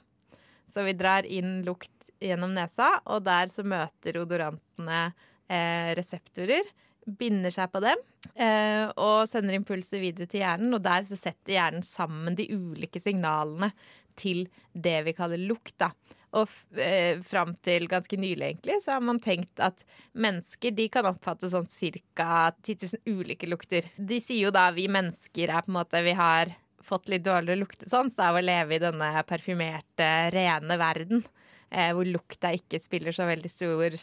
Så 0.69 0.85
vi 0.85 0.97
drar 0.99 1.25
inn 1.25 1.63
lukt 1.67 2.11
gjennom 2.21 2.53
nesa, 2.57 2.91
og 3.09 3.25
der 3.27 3.49
så 3.53 3.65
møter 3.67 4.21
odorantene 4.21 5.01
eh, 5.49 5.95
reseptorer, 5.97 6.67
binder 7.09 7.55
seg 7.55 7.71
på 7.73 7.81
dem 7.81 8.01
eh, 8.37 8.85
og 9.01 9.23
sender 9.31 9.57
impulser 9.57 10.03
videre 10.03 10.29
til 10.29 10.43
hjernen. 10.43 10.75
Og 10.77 10.83
der 10.85 11.07
så 11.09 11.17
setter 11.17 11.55
hjernen 11.55 11.87
sammen 11.87 12.37
de 12.37 12.51
ulike 12.53 13.01
signalene 13.01 13.71
til 14.19 14.45
det 14.75 14.99
vi 15.07 15.15
kaller 15.17 15.41
lukt. 15.41 15.79
da. 15.81 15.93
Og 16.37 16.51
eh, 16.77 17.21
fram 17.25 17.55
til 17.65 17.87
ganske 17.89 18.19
nylig 18.21 18.51
egentlig, 18.51 18.79
så 18.85 18.97
har 18.97 19.05
man 19.05 19.21
tenkt 19.25 19.63
at 19.65 19.85
mennesker 20.13 20.75
de 20.77 20.89
kan 20.93 21.09
oppfatte 21.09 21.49
sånn 21.49 21.69
ca. 22.15 22.53
10 22.53 23.01
000 23.07 23.21
ulike 23.21 23.49
lukter. 23.49 23.89
De 23.97 24.21
sier 24.21 24.49
jo 24.49 24.53
da 24.55 24.67
vi 24.77 24.89
mennesker 24.93 25.49
er 25.49 25.65
på 25.65 25.73
en 25.73 25.79
måte 25.79 26.03
Vi 26.05 26.13
har 26.19 26.53
fått 26.85 27.09
litt 27.09 27.25
dårligere 27.25 27.63
luktesans 27.63 28.19
av 28.21 28.37
å 28.37 28.45
leve 28.45 28.77
i 28.77 28.83
denne 28.83 29.09
parfymerte, 29.29 30.11
rene 30.35 30.79
verden. 30.81 31.25
Eh, 31.71 31.93
hvor 31.97 32.09
lukta 32.09 32.53
ikke 32.57 32.81
spiller 32.81 33.17
så 33.17 33.29
veldig 33.29 33.51
stor 33.53 33.97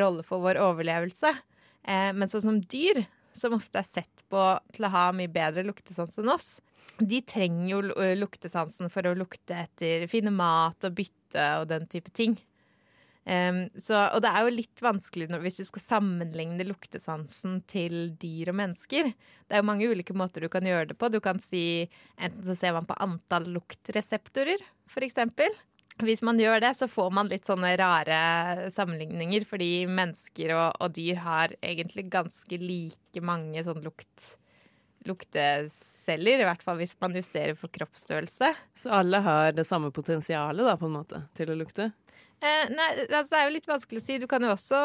rolle 0.00 0.26
for 0.26 0.42
vår 0.42 0.60
overlevelse. 0.62 1.32
Eh, 1.82 2.10
men 2.14 2.30
sånn 2.30 2.44
som 2.44 2.60
dyr, 2.60 3.04
som 3.34 3.54
ofte 3.56 3.80
er 3.80 3.86
sett 3.86 4.24
på 4.30 4.42
til 4.74 4.86
å 4.86 4.92
ha 4.94 5.06
mye 5.14 5.30
bedre 5.30 5.64
luktesans 5.66 6.18
enn 6.20 6.30
oss, 6.34 6.58
de 6.98 7.22
trenger 7.22 7.68
jo 7.70 8.06
luktesansen 8.18 8.90
for 8.92 9.06
å 9.08 9.16
lukte 9.16 9.56
etter 9.62 10.08
finne 10.10 10.32
mat 10.34 10.84
og 10.84 10.96
bytte 10.98 11.46
og 11.60 11.68
den 11.70 11.86
type 11.90 12.12
ting. 12.16 12.36
Um, 13.30 13.66
så, 13.76 13.98
og 14.14 14.22
det 14.24 14.30
er 14.32 14.46
jo 14.46 14.52
litt 14.54 14.80
vanskelig 14.82 15.26
når, 15.28 15.42
hvis 15.44 15.60
du 15.60 15.66
skal 15.68 15.82
sammenligne 15.84 16.64
luktesansen 16.66 17.60
til 17.70 18.14
dyr 18.20 18.50
og 18.50 18.56
mennesker. 18.62 19.10
Det 19.12 19.54
er 19.54 19.60
jo 19.60 19.68
mange 19.68 19.90
ulike 19.92 20.16
måter 20.16 20.42
du 20.42 20.48
kan 20.52 20.66
gjøre 20.66 20.90
det 20.90 20.96
på. 20.98 21.10
Du 21.12 21.20
kan 21.22 21.40
si 21.42 21.62
Enten 22.16 22.46
så 22.48 22.56
ser 22.56 22.74
man 22.76 22.88
på 22.88 22.96
antall 23.00 23.50
luktreseptorer, 23.52 24.64
eksempel. 25.04 25.54
Hvis 26.00 26.22
man 26.24 26.40
gjør 26.40 26.62
det, 26.64 26.72
så 26.78 26.88
får 26.88 27.10
man 27.12 27.28
litt 27.28 27.46
sånne 27.48 27.74
rare 27.78 28.70
sammenligninger, 28.72 29.44
fordi 29.48 29.84
mennesker 29.90 30.54
og, 30.56 30.80
og 30.80 30.94
dyr 30.96 31.20
har 31.20 31.54
egentlig 31.60 32.06
ganske 32.12 32.60
like 32.60 33.22
mange 33.24 33.62
sånn 33.66 33.82
lukt, 33.84 34.34
lukteceller, 35.08 36.42
i 36.42 36.46
hvert 36.48 36.62
fall 36.64 36.80
hvis 36.80 36.96
man 37.00 37.14
justerer 37.16 37.56
for 37.58 37.72
kroppsstørrelse. 37.72 38.52
Så 38.76 38.92
alle 38.92 39.22
har 39.24 39.54
det 39.56 39.64
samme 39.68 39.92
potensialet, 39.94 40.64
da, 40.66 40.76
på 40.80 40.90
en 40.90 40.98
måte, 40.98 41.22
til 41.38 41.52
å 41.52 41.58
lukte? 41.58 41.90
Eh, 42.40 42.66
nei, 42.72 42.90
altså 43.04 43.34
det 43.34 43.40
er 43.40 43.48
jo 43.48 43.56
litt 43.56 43.68
vanskelig 43.68 44.00
å 44.00 44.04
si. 44.04 44.18
Du 44.20 44.28
kan 44.28 44.44
jo 44.44 44.52
også 44.54 44.80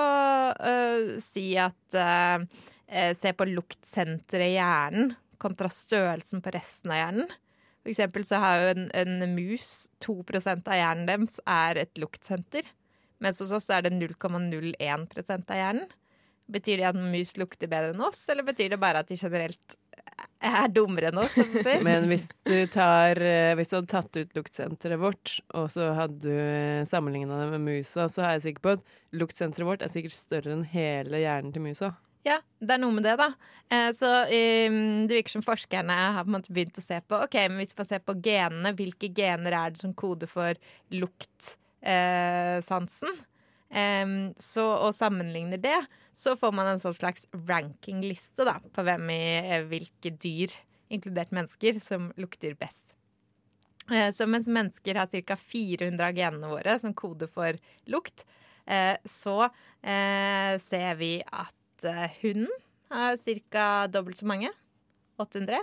øh, 0.72 1.12
si 1.24 1.50
at 1.60 2.00
øh, 2.00 2.48
Se 3.18 3.32
på 3.34 3.48
luktsenteret 3.50 4.52
i 4.52 4.58
hjernen 4.60 5.16
kontra 5.42 5.72
størrelsen 5.74 6.44
på 6.46 6.52
resten 6.54 6.92
av 6.94 7.00
hjernen. 7.00 7.32
For 7.82 7.92
eksempel 7.92 8.26
så 8.28 8.38
har 8.42 8.60
jo 8.62 8.68
en, 8.76 8.86
en 8.94 9.34
mus 9.34 9.88
2% 10.06 10.70
av 10.70 10.78
hjernen 10.80 11.10
deres 11.10 11.40
er 11.50 11.82
et 11.82 12.02
luktsenter. 12.02 12.68
Mens 13.24 13.42
hos 13.42 13.54
oss 13.56 13.72
er 13.74 13.88
det 13.88 13.94
0,01% 13.96 15.50
av 15.50 15.60
hjernen. 15.60 15.90
Betyr 16.46 16.82
det 16.82 16.88
at 16.92 17.00
mus 17.00 17.34
lukter 17.42 17.70
bedre 17.72 17.96
enn 17.96 18.06
oss, 18.06 18.22
eller 18.30 18.46
betyr 18.46 18.76
det 18.76 18.82
bare 18.82 19.02
at 19.02 19.10
de 19.10 19.18
generelt 19.18 19.78
er 20.48 20.72
dummere 20.74 21.12
enn 21.12 21.22
oss? 21.22 21.36
Men 21.88 22.08
hvis 22.12 22.28
du, 22.48 22.56
tar, 22.72 23.20
hvis 23.58 23.72
du 23.72 23.78
hadde 23.80 23.92
tatt 23.92 24.20
ut 24.20 24.38
luktsenteret 24.38 25.02
vårt, 25.02 25.26
og 25.58 25.70
så 25.74 25.84
hadde 25.98 26.18
du 26.24 26.90
sammenligna 26.90 27.44
det 27.44 27.50
med 27.56 27.66
musa, 27.66 28.02
så 28.12 28.20
er 28.26 28.32
jeg 28.38 28.48
sikker 28.50 28.66
på 28.66 28.76
at 28.78 28.84
luktsenteret 29.16 29.68
vårt 29.68 29.86
er 29.86 29.94
sikkert 29.94 30.18
større 30.18 30.56
enn 30.56 30.66
hele 30.70 31.24
hjernen 31.24 31.54
til 31.56 31.66
musa. 31.66 31.90
Ja, 32.26 32.40
det 32.58 32.74
er 32.74 32.80
noe 32.82 32.96
med 32.96 33.04
det, 33.06 33.20
da. 33.22 33.28
Eh, 33.70 33.92
så 33.94 34.10
um, 34.26 35.06
det 35.06 35.20
virker 35.20 35.36
som 35.36 35.44
forskerne 35.46 35.94
har 36.16 36.26
begynt 36.26 36.80
å 36.82 36.84
se 36.84 36.98
på 37.06 37.20
Ok, 37.28 37.36
men 37.52 37.60
hvis 37.62 37.76
man 37.78 37.86
ser 37.86 38.02
på 38.02 38.16
genene, 38.26 38.72
hvilke 38.78 39.12
gener 39.14 39.54
er 39.54 39.76
det 39.76 39.84
som 39.84 39.94
koder 39.98 40.28
for 40.30 40.58
luktsansen? 40.94 43.14
Eh, 43.70 44.02
um, 44.02 44.34
så, 44.42 44.66
og 44.88 44.94
sammenligner 44.98 45.62
det, 45.62 45.78
så 46.16 46.36
får 46.40 46.54
man 46.56 46.70
en 46.72 46.82
sånn 46.82 46.96
slags 46.96 47.28
rankingliste 47.36 48.48
da, 48.48 48.58
på 48.74 48.86
hvem 48.88 49.12
i 49.14 49.22
eh, 49.42 49.68
hvilke 49.70 50.14
dyr, 50.16 50.54
inkludert 50.94 51.34
mennesker, 51.36 51.80
som 51.84 52.12
lukter 52.22 52.56
best. 52.60 52.96
Eh, 53.92 54.10
så 54.16 54.28
mens 54.30 54.48
mennesker 54.48 54.98
har 55.02 55.12
ca. 55.12 55.38
400 55.38 56.08
av 56.08 56.18
genene 56.18 56.52
våre 56.52 56.78
som 56.82 56.96
koder 56.98 57.30
for 57.30 57.58
lukt, 57.92 58.26
eh, 58.66 58.96
så 59.06 59.50
ser 59.86 60.96
vi 60.98 61.20
at 61.22 61.86
hunden 62.24 62.50
har 62.90 63.18
ca. 63.52 63.66
dobbelt 63.92 64.18
så 64.18 64.26
mange. 64.26 64.50
800. 65.22 65.60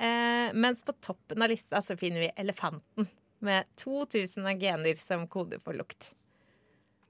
Eh, 0.00 0.52
mens 0.54 0.82
på 0.82 0.92
toppen 0.92 1.42
av 1.42 1.50
lista 1.52 1.82
så 1.82 1.96
finner 1.96 2.20
vi 2.20 2.32
elefanten 2.36 3.08
med 3.44 3.68
2000 3.76 4.46
av 4.46 4.60
gener 4.60 4.94
som 4.94 5.26
koder 5.28 5.60
for 5.60 5.76
lukt. 5.76 6.14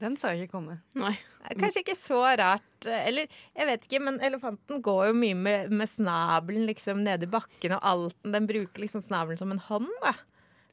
Den 0.01 0.17
sa 0.17 0.31
jeg 0.33 0.47
ikke 0.47 0.57
komme. 0.57 0.79
Nei. 0.97 1.13
Kanskje 1.61 1.83
ikke 1.83 1.97
så 1.99 2.23
rart. 2.41 2.87
Eh, 2.89 3.03
eller 3.11 3.29
jeg 3.29 3.67
vet 3.69 3.85
ikke, 3.85 4.01
men 4.07 4.17
elefanten 4.25 4.81
går 4.85 5.11
jo 5.11 5.15
mye 5.21 5.37
med, 5.37 5.75
med 5.77 5.89
snabelen 5.91 6.65
liksom 6.71 7.03
nede 7.05 7.29
i 7.29 7.31
bakken 7.31 7.77
og 7.77 7.85
alt. 7.85 8.17
Den 8.25 8.49
bruker 8.49 8.81
liksom 8.81 9.05
snabelen 9.05 9.41
som 9.41 9.53
en 9.53 9.61
hånd, 9.69 9.91
da. 10.01 10.15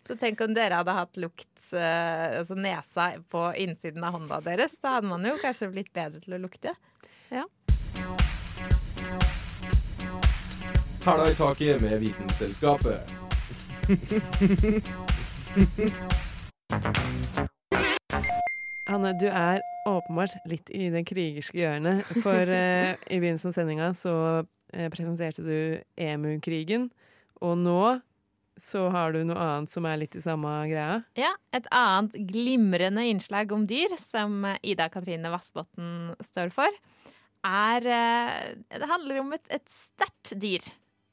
Så 0.07 0.15
tenk 0.15 0.39
om 0.39 0.53
dere 0.55 0.79
hadde 0.79 0.96
hatt 0.96 1.17
lukt, 1.19 1.51
uh, 1.75 2.39
altså 2.39 2.55
nesa 2.55 3.10
på 3.27 3.41
innsiden 3.60 4.05
av 4.07 4.15
hånda 4.15 4.39
deres. 4.46 4.79
Da 4.79 4.96
hadde 4.96 5.12
man 5.12 5.27
jo 5.27 5.36
kanskje 5.41 5.67
blitt 5.74 5.91
bedre 5.91 6.24
til 6.24 6.38
å 6.38 6.39
lukte. 6.46 6.72
Ja. 7.27 7.43
Hæla 11.03 11.27
i 11.27 11.36
taket 11.36 11.84
med 11.84 12.00
Vitenselskapet. 12.05 13.03
Hanne, 18.88 19.12
du 19.20 19.27
er 19.27 19.60
åpenbart 19.88 20.38
litt 20.48 20.70
i 20.72 20.88
det 20.94 21.03
krigerske 21.10 21.60
hjørnet. 21.60 22.08
For 22.24 22.48
eh, 22.48 22.94
i 23.13 23.20
begynnelsen 23.20 23.51
av 23.51 23.58
sendinga 23.58 23.89
så 23.98 24.13
eh, 24.74 24.88
presenterte 24.94 25.44
du 25.44 25.58
EMU-krigen. 26.00 26.89
Og 27.44 27.58
nå 27.60 27.82
så 28.58 28.88
har 28.89 29.13
du 29.13 29.22
noe 29.27 29.38
annet 29.38 29.70
som 29.70 29.86
er 29.86 30.00
litt 30.01 30.15
i 30.17 30.24
samme 30.24 30.50
greia. 30.72 31.01
Ja, 31.20 31.36
et 31.53 31.67
annet 31.70 32.15
glimrende 32.32 33.03
innslag 33.06 33.51
om 33.53 33.67
dyr, 33.70 33.94
som 34.01 34.48
Ida 34.65 34.88
Katrine 34.94 35.29
Vassbotn 35.36 36.15
står 36.25 36.50
for 36.56 36.80
er 37.47 37.86
eh, 37.86 38.80
Det 38.80 38.89
handler 38.89 39.21
om 39.21 39.36
et, 39.36 39.45
et 39.54 39.67
sterkt 39.71 40.34
dyr. 40.41 40.63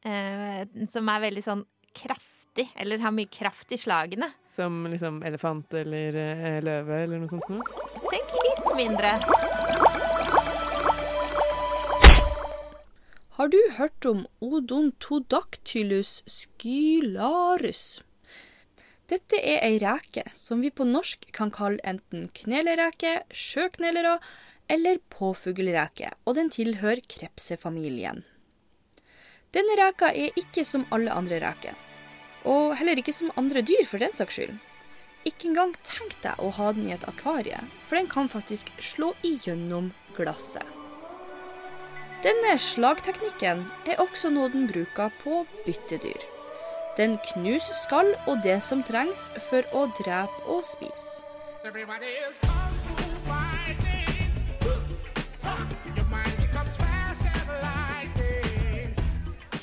Eh, 0.05 0.65
som 0.91 1.09
er 1.09 1.27
veldig 1.27 1.45
sånn 1.45 1.67
kraftig, 1.95 2.34
eller 2.77 3.03
har 3.03 3.11
mye 3.15 3.27
kraft 3.27 3.73
i 3.75 3.79
slagene. 3.81 4.31
Som 4.51 4.87
liksom 4.91 5.23
elefant 5.27 5.75
eller 5.75 6.15
eh, 6.15 6.61
løve 6.65 7.03
eller 7.03 7.19
noe 7.23 7.33
sånt 7.33 7.49
noe? 7.51 7.65
Tenk 8.07 8.35
litt 8.47 8.73
mindre. 8.79 9.15
Har 13.35 13.49
du 13.51 13.59
hørt 13.77 14.07
om 14.07 14.27
odontodactylus 14.39 16.21
skylarus? 16.31 18.03
Dette 19.11 19.37
er 19.37 19.59
ei 19.67 19.81
reke 19.83 20.23
som 20.39 20.63
vi 20.63 20.71
på 20.71 20.87
norsk 20.87 21.27
kan 21.35 21.51
kalle 21.53 21.83
enten 21.85 22.29
knelereke, 22.33 23.25
sjøknelere 23.35 24.21
eller 24.71 25.03
påfuglreke, 25.13 26.13
og 26.25 26.39
den 26.39 26.49
tilhører 26.55 27.03
krepsefamilien. 27.11 28.23
Denne 29.55 29.77
reka 29.83 30.09
er 30.15 30.39
ikke 30.41 30.65
som 30.67 30.87
alle 30.95 31.13
andre 31.13 31.43
reker, 31.43 31.77
og 32.45 32.77
heller 32.79 33.01
ikke 33.01 33.15
som 33.17 33.33
andre 33.41 33.65
dyr 33.65 33.85
for 33.89 34.03
den 34.03 34.15
saks 34.17 34.39
skyld. 34.39 34.55
Ikke 35.25 35.49
engang 35.49 35.73
tenk 35.89 36.19
deg 36.21 36.41
å 36.41 36.51
ha 36.59 36.71
den 36.77 36.89
i 36.91 36.95
et 36.97 37.07
akvarie, 37.09 37.63
for 37.89 37.97
den 37.97 38.11
kan 38.13 38.29
faktisk 38.29 38.69
slå 38.83 39.15
igjennom 39.25 39.93
glasset. 40.19 40.67
Denne 42.25 42.55
slagteknikken 42.61 43.67
er 43.89 44.01
også 44.01 44.31
noe 44.33 44.49
den 44.53 44.69
bruker 44.69 45.13
på 45.21 45.43
byttedyr. 45.67 46.23
Den 46.97 47.19
knuser 47.33 47.77
skall 47.77 48.15
og 48.25 48.41
det 48.45 48.61
som 48.65 48.85
trengs 48.87 49.27
for 49.49 49.67
å 49.77 49.89
drepe 49.99 50.45
og 50.49 50.65
spise. 50.69 51.25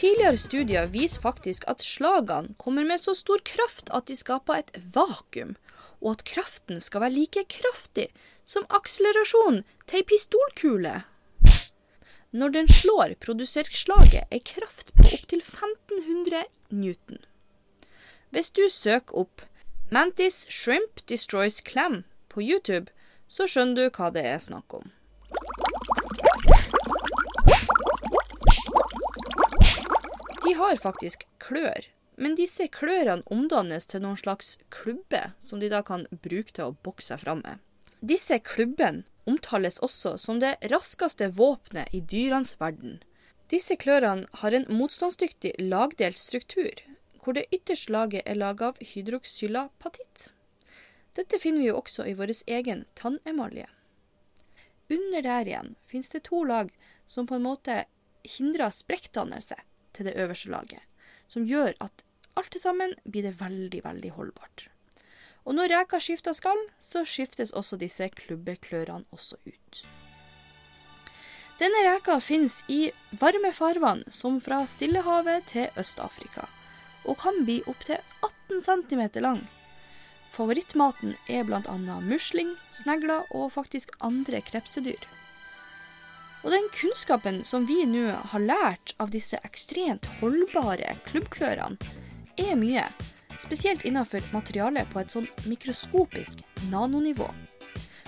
Tidligere 0.01 0.37
studier 0.37 0.87
viser 0.89 1.21
faktisk 1.21 1.65
at 1.69 1.83
slagene 1.85 2.55
kommer 2.57 2.87
med 2.89 3.03
så 3.03 3.13
stor 3.13 3.43
kraft 3.45 3.91
at 3.93 4.07
de 4.09 4.15
skaper 4.17 4.63
et 4.63 4.71
vakuum, 4.95 5.51
og 6.01 6.15
at 6.15 6.23
kraften 6.25 6.81
skal 6.81 7.03
være 7.03 7.13
like 7.13 7.43
kraftig 7.53 8.07
som 8.41 8.65
akselerasjonen 8.73 9.61
til 9.85 9.99
ei 9.99 10.07
pistolkule. 10.09 10.95
Når 12.33 12.55
den 12.55 12.71
slår, 12.71 13.13
produserer 13.21 13.69
slaget 13.69 14.33
ei 14.33 14.41
kraft 14.41 14.89
på 14.97 15.05
opptil 15.05 15.43
1500 15.45 16.47
newton. 16.71 17.21
Hvis 18.31 18.49
du 18.49 18.65
søker 18.69 19.21
opp 19.21 19.45
'Mantis 19.91 20.47
Shrimp 20.49 21.05
Destroys 21.09 21.61
Clam' 21.61 22.03
på 22.29 22.41
YouTube, 22.41 22.89
så 23.27 23.45
skjønner 23.45 23.75
du 23.75 23.89
hva 23.93 24.09
det 24.09 24.25
er 24.25 24.39
snakk 24.39 24.73
om. 24.73 24.89
De 30.43 30.53
har 30.53 30.75
faktisk 30.75 31.27
klør, 31.37 31.85
men 32.17 32.33
disse 32.33 32.65
klørne 32.73 33.21
omdannes 33.29 33.85
til 33.85 34.01
noen 34.01 34.17
slags 34.17 34.55
klubbe 34.73 35.19
som 35.45 35.61
de 35.61 35.69
da 35.69 35.83
kan 35.85 36.07
bruke 36.23 36.55
til 36.55 36.71
å 36.71 36.77
bokse 36.81 37.11
seg 37.13 37.21
fram 37.21 37.43
med. 37.45 37.61
Disse 38.01 38.39
klubbene 38.41 39.05
omtales 39.29 39.77
også 39.85 40.15
som 40.17 40.39
det 40.41 40.55
raskeste 40.73 41.29
våpenet 41.37 41.93
i 41.93 42.01
dyrenes 42.01 42.55
verden. 42.57 42.97
Disse 43.53 43.77
klørne 43.77 44.25
har 44.41 44.57
en 44.57 44.65
motstandsdyktig 44.73 45.53
lagdelt 45.61 46.17
struktur, 46.17 46.81
hvor 47.21 47.37
det 47.37 47.45
ytterste 47.53 47.93
laget 47.93 48.25
er 48.25 48.41
laget 48.41 48.71
av 48.71 48.93
hydroxylapatitt. 48.95 50.31
Dette 51.13 51.37
finner 51.37 51.61
vi 51.61 51.69
jo 51.69 51.77
også 51.83 52.07
i 52.09 52.15
vår 52.17 52.33
egen 52.49 52.87
tannemalje. 52.97 53.67
Under 54.89 55.21
der 55.21 55.45
igjen 55.45 55.75
finnes 55.85 56.09
det 56.09 56.25
to 56.31 56.41
lag 56.49 56.71
som 57.05 57.29
på 57.29 57.37
en 57.37 57.45
måte 57.45 57.83
hindrer 58.25 58.73
sprekkdannelse 58.73 59.59
til 59.93 60.07
det 60.07 60.15
øverste 60.19 60.49
laget, 60.49 60.81
som 61.27 61.45
gjør 61.47 61.73
at 61.79 62.05
alt 62.35 62.51
til 62.51 62.63
sammen 62.63 62.93
blir 63.03 63.25
det 63.27 63.39
veldig, 63.41 63.83
veldig 63.83 64.11
holdbart. 64.17 64.67
Og 65.45 65.55
når 65.57 65.71
reka 65.73 65.99
skifter 65.99 66.35
skall, 66.37 66.59
så 66.79 67.03
skiftes 67.05 67.53
også 67.57 67.79
disse 67.81 68.07
klubbeklørene 68.13 69.07
også 69.11 69.39
ut. 69.45 69.81
Denne 71.61 71.81
reka 71.85 72.17
finnes 72.23 72.61
i 72.73 72.89
varme 73.21 73.51
farvann, 73.53 74.03
som 74.09 74.39
fra 74.41 74.63
Stillehavet 74.69 75.45
til 75.51 75.67
Øst-Afrika, 75.77 76.47
og 77.05 77.17
kan 77.21 77.43
bli 77.45 77.59
opptil 77.69 77.99
18 78.25 78.61
cm 78.65 79.03
lang. 79.21 79.41
Favorittmaten 80.31 81.17
er 81.29 81.43
bl.a. 81.43 81.77
musling, 82.01 82.55
snegler 82.71 83.27
og 83.35 83.51
faktisk 83.51 83.91
andre 83.99 84.41
krepsedyr. 84.41 85.20
Og 86.41 86.49
den 86.49 86.67
kunnskapen 86.73 87.43
som 87.45 87.67
vi 87.69 87.83
nå 87.85 88.07
har 88.33 88.41
lært 88.41 88.95
av 89.01 89.11
disse 89.13 89.37
ekstremt 89.45 90.07
holdbare 90.19 90.95
klubbklørene, 91.09 91.77
er 92.41 92.55
mye. 92.57 92.87
Spesielt 93.41 93.85
innenfor 93.85 94.25
materiale 94.33 94.85
på 94.89 95.01
et 95.01 95.13
sånn 95.13 95.27
mikroskopisk 95.49 96.41
nanonivå. 96.71 97.27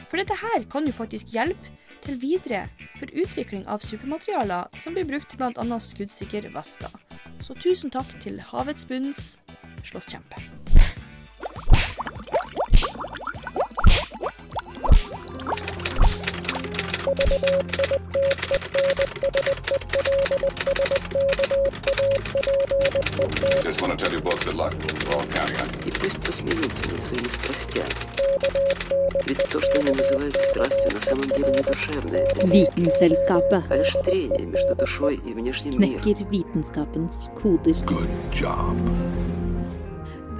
For 0.09 0.21
dette 0.21 0.37
her 0.37 0.65
kan 0.69 0.85
jo 0.85 0.93
faktisk 0.93 1.33
hjelpe 1.33 1.73
til 2.03 2.17
videre 2.21 2.65
for 2.97 3.09
utvikling 3.09 3.63
av 3.69 3.85
supermaterialer 3.85 4.69
som 4.81 4.97
blir 4.97 5.07
brukt 5.09 5.29
til 5.31 5.41
bl.a. 5.41 5.79
skuddsikker 5.79 6.49
vester. 6.53 6.93
Så 7.43 7.57
tusen 7.57 7.93
takk 7.93 8.09
til 8.23 8.41
havets 8.49 8.85
bunns 8.89 9.37
slåsskjempe. 9.85 10.41
Just 23.62 23.82
want 23.82 23.92
to 23.92 23.96
tell 24.02 24.12
you 24.12 24.20
both 24.20 24.44
good 24.44 24.54
luck. 24.54 24.74
We're 24.74 25.14
all 25.14 25.24
counting 25.26 25.56
on 25.60 25.68
you. 25.84 25.88
И 25.88 25.90
пусть 25.90 26.20
посмеются 26.22 26.88
над 26.88 27.02
своими 27.02 27.28
страстями. 27.28 27.94
Ведь 29.26 29.44
то, 29.50 29.60
что 29.60 29.78
они 29.80 29.90
называют 29.92 30.36
страстью, 30.36 30.92
на 30.92 31.00
самом 31.00 31.28
деле 31.28 31.50
не 31.52 31.62
душевное. 31.62 32.26
Vitenselskapet 32.44 33.64
А 33.70 33.76
лишь 33.76 33.92
трение 34.04 34.46
между 34.46 34.74
душой 34.74 35.16
и 35.16 35.32
внешним 35.34 35.78
миром. 35.78 36.00
knekker 36.02 36.24
vitenskapens 36.30 37.30
koder. 37.42 37.74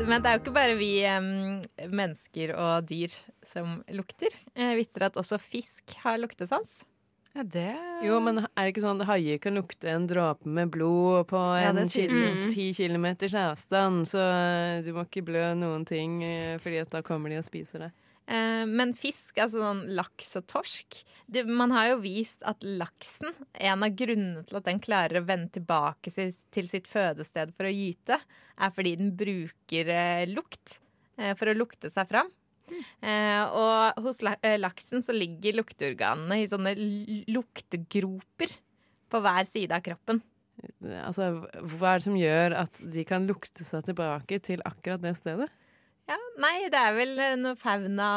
Men 0.09 0.22
det 0.22 0.29
er 0.31 0.35
jo 0.38 0.40
ikke 0.40 0.53
bare 0.55 0.74
vi 0.79 1.03
em, 1.05 1.62
mennesker 1.90 2.55
og 2.57 2.87
dyr 2.88 3.12
som 3.44 3.83
lukter. 3.92 4.33
Eh, 4.57 4.72
visste 4.79 4.98
dere 5.01 5.11
at 5.12 5.16
også 5.20 5.37
fisk 5.38 5.85
har 6.05 6.16
luktesans? 6.18 6.83
Ja, 7.34 7.43
det 7.43 7.72
Jo, 8.06 8.19
men 8.22 8.43
er 8.43 8.65
det 8.67 8.74
ikke 8.74 8.84
sånn 8.84 9.00
at 9.02 9.08
haier 9.10 9.39
kan 9.41 9.56
lukte 9.58 9.89
en 9.89 10.06
dråpe 10.10 10.46
med 10.46 10.69
blod 10.74 11.26
på 11.32 11.39
Ja, 11.58 11.72
en 11.72 11.89
ti 11.89 12.06
Mm. 12.08 12.43
ti 12.52 12.74
kilometers 12.74 13.34
avstand, 13.34 14.06
så 14.06 14.19
eh, 14.19 14.82
du 14.84 14.91
må 14.93 15.06
ikke 15.08 15.26
blø 15.26 15.54
noen 15.56 15.86
ting, 15.86 16.22
eh, 16.22 16.58
fordi 16.60 16.84
da 16.89 17.02
kommer 17.02 17.30
de 17.30 17.38
og 17.39 17.46
spiser 17.48 17.80
deg. 17.88 17.91
Eh, 18.28 18.65
men 18.65 18.93
fisk, 18.93 19.36
altså 19.38 19.60
sånn 19.60 19.82
laks 19.98 20.30
og 20.39 20.46
torsk 20.48 21.02
det, 21.28 21.46
Man 21.48 21.72
har 21.72 21.89
jo 21.89 21.98
vist 22.06 22.43
at 22.48 22.62
laksen, 22.63 23.34
en 23.60 23.84
av 23.84 23.89
grunnene 23.98 24.46
til 24.48 24.58
at 24.58 24.63
den 24.69 24.80
klarer 24.80 25.19
å 25.19 25.26
vende 25.26 25.52
tilbake 25.52 26.12
til 26.13 26.67
sitt 26.69 26.88
fødested 26.88 27.52
for 27.58 27.65
å 27.67 27.74
gyte, 27.74 28.19
er 28.60 28.72
fordi 28.72 28.96
den 29.00 29.12
bruker 29.17 29.89
eh, 29.89 30.26
lukt 30.30 30.80
eh, 31.17 31.34
for 31.36 31.48
å 31.50 31.58
lukte 31.58 31.89
seg 31.89 32.08
fram. 32.08 32.30
Eh, 33.01 33.43
og 33.49 34.03
hos 34.05 34.21
eh, 34.23 34.57
laksen 34.59 35.03
så 35.05 35.15
ligger 35.15 35.59
lukteorganene 35.62 36.41
i 36.41 36.47
sånne 36.49 36.75
luktgroper 36.77 37.33
luktegroper 37.33 38.55
på 39.13 39.21
hver 39.23 39.45
side 39.45 39.75
av 39.75 39.83
kroppen. 39.86 40.21
Altså, 41.03 41.31
hva 41.73 41.93
er 41.95 41.99
det 42.01 42.05
som 42.05 42.15
gjør 42.17 42.55
at 42.62 42.79
de 42.93 43.03
kan 43.09 43.25
lukte 43.29 43.65
seg 43.65 43.86
tilbake 43.89 44.39
til 44.45 44.62
akkurat 44.65 45.01
det 45.03 45.15
stedet? 45.17 45.49
Ja, 46.09 46.17
nei, 46.41 46.67
det 46.69 46.79
er 46.79 46.95
vel 46.97 47.13
eh, 47.23 47.36
noe 47.39 47.55
fauna 47.59 48.09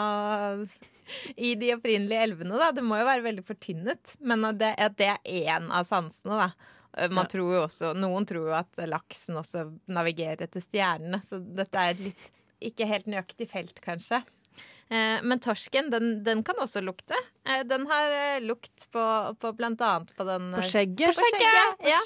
i 1.49 1.55
de 1.59 1.73
opprinnelige 1.77 2.25
elvene, 2.29 2.57
da. 2.59 2.73
Det 2.75 2.85
må 2.85 2.99
jo 3.01 3.07
være 3.09 3.25
veldig 3.27 3.45
fortynnet. 3.47 4.17
Men 4.27 4.45
at 4.49 4.59
det, 4.63 4.73
at 4.89 4.97
det 4.99 5.11
er 5.13 5.53
én 5.53 5.69
av 5.71 5.87
sansene, 5.89 6.47
da. 6.47 6.73
Man 7.13 7.27
Ja. 7.27 7.29
tror 7.29 7.51
jo 7.53 7.61
også, 7.67 7.91
noen 7.99 8.25
tror 8.25 8.47
jo 8.49 8.55
at 8.57 8.79
laksen 8.89 9.37
også 9.37 9.67
navigerer 9.93 10.47
etter 10.47 10.63
stjernene, 10.65 11.19
så 11.21 11.37
dette 11.45 11.77
er 11.77 11.93
et 11.93 12.01
litt 12.07 12.31
ikke 12.67 12.87
helt 12.89 13.09
nøyaktig 13.13 13.51
felt, 13.51 13.81
kanskje. 13.85 14.23
Eh, 14.89 15.19
Men 15.27 15.41
torsken, 15.43 15.89
den, 15.91 16.23
den 16.23 16.43
kan 16.47 16.59
også 16.63 16.79
lukte. 16.85 17.17
Eh, 17.43 17.65
Den 17.67 17.87
har 17.91 18.13
eh, 18.15 18.41
lukt 18.45 18.85
på, 18.95 19.07
på 19.43 19.51
blant 19.59 19.81
annet 19.83 20.13
på 20.15 20.27
den 20.29 20.53
På 20.55 20.63
skjegget? 20.63 21.11
På 21.17 21.25
skjegget, 21.27 21.89
ja. 21.91 22.03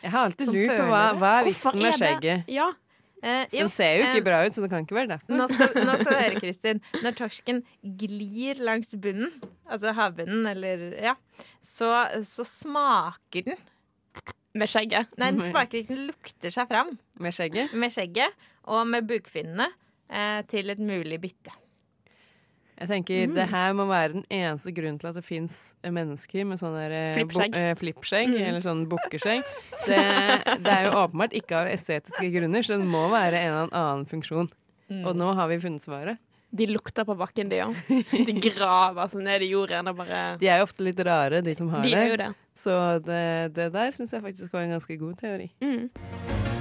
Jeg 0.00 0.10
har 0.14 0.22
alltid 0.30 0.48
Som 0.48 0.56
lurt 0.56 0.72
på 0.78 0.86
hva, 0.88 1.02
hva 1.20 1.32
er 1.40 1.50
vitsen 1.50 1.82
med 1.82 1.98
skjegget. 2.00 2.48
Ja. 2.48 2.70
Eh, 3.22 3.44
jo, 3.52 3.60
Den 3.60 3.68
ser 3.70 3.92
jo 4.00 4.06
ikke 4.08 4.24
bra 4.26 4.40
ut, 4.46 4.54
så 4.56 4.64
det 4.64 4.70
kan 4.72 4.82
ikke 4.86 4.96
være 4.96 5.12
derfor. 5.12 5.36
Nå 5.38 5.44
skal, 5.52 5.76
nå 5.86 5.92
skal 6.00 6.08
du 6.08 6.18
høre, 6.24 6.40
Kristin. 6.42 6.80
Når 7.04 7.18
torsken 7.20 7.60
glir 8.00 8.58
langs 8.64 8.96
bunnen, 8.98 9.30
altså 9.70 9.92
havbunnen, 9.94 10.48
eller 10.50 10.88
ja, 11.04 11.14
så, 11.62 11.92
så 12.26 12.48
smaker 12.48 13.46
den. 13.52 13.60
Med 14.58 14.68
skjegget? 14.72 15.12
Nei, 15.20 15.30
den 15.36 15.44
smaker 15.52 15.84
ikke, 15.84 15.94
den 15.94 16.08
lukter 16.10 16.52
seg 16.56 16.72
fram. 16.72 16.96
Med 17.22 17.36
skjegget? 17.36 17.76
Med 17.78 17.94
skjegget 17.94 18.48
og 18.72 18.82
med 18.90 19.06
bukfinnene 19.08 19.68
eh, 20.10 20.40
til 20.50 20.72
et 20.74 20.82
mulig 20.82 21.20
bytte. 21.22 21.54
Jeg 22.82 22.88
tenker 22.90 23.28
Mm. 23.28 23.34
Det 23.36 23.44
her 23.52 23.72
må 23.78 23.84
være 23.86 24.12
den 24.16 24.24
eneste 24.28 24.72
grunnen 24.74 24.98
til 24.98 25.08
at 25.12 25.14
det 25.14 25.22
fins 25.24 25.74
mennesker 25.86 26.44
med 26.48 26.58
sånn 26.58 26.74
eh, 26.82 27.14
Flippskjegg. 27.14 27.54
eh, 27.56 27.74
flippskjegg, 27.78 28.28
Mm. 28.32 28.42
eller 28.48 28.60
sånn 28.64 28.82
bukkeskjegg. 28.90 29.44
Det, 29.86 30.00
det 30.66 30.72
er 30.74 30.88
jo 30.88 30.92
åpenbart 31.04 31.32
ikke 31.38 31.60
av 31.62 31.70
estetiske 31.70 32.28
grunner, 32.34 32.62
så 32.66 32.76
det 32.76 32.86
må 32.90 33.04
være 33.12 33.38
en 33.38 33.52
eller 33.54 33.72
annen 33.72 34.06
funksjon. 34.10 34.50
Mm. 34.90 35.06
Og 35.06 35.14
nå 35.16 35.30
har 35.38 35.48
vi 35.48 35.58
funnet 35.62 35.80
svaret. 35.80 36.18
De 36.52 36.66
lukter 36.68 37.06
på 37.08 37.14
bakken, 37.16 37.48
de 37.48 37.62
òg. 37.64 37.74
De 38.26 38.32
graver 38.44 39.08
seg 39.08 39.22
ned 39.24 39.40
i 39.46 39.48
jorden 39.54 39.88
og 39.88 39.96
bare 40.02 40.36
De 40.42 40.50
er 40.52 40.58
jo 40.60 40.66
ofte 40.66 40.84
litt 40.84 41.00
rare, 41.00 41.40
de 41.40 41.54
som 41.56 41.70
har 41.72 41.80
De 41.80 41.88
det. 41.94 41.96
er 42.02 42.10
jo 42.10 42.16
det. 42.20 42.30
Så 42.54 42.74
det, 43.06 43.54
det 43.56 43.70
der 43.72 43.88
syns 43.96 44.12
jeg 44.12 44.20
faktisk 44.26 44.52
var 44.52 44.66
en 44.66 44.74
ganske 44.76 44.98
god 45.00 45.16
teori. 45.22 45.48
Mm. 45.64 46.51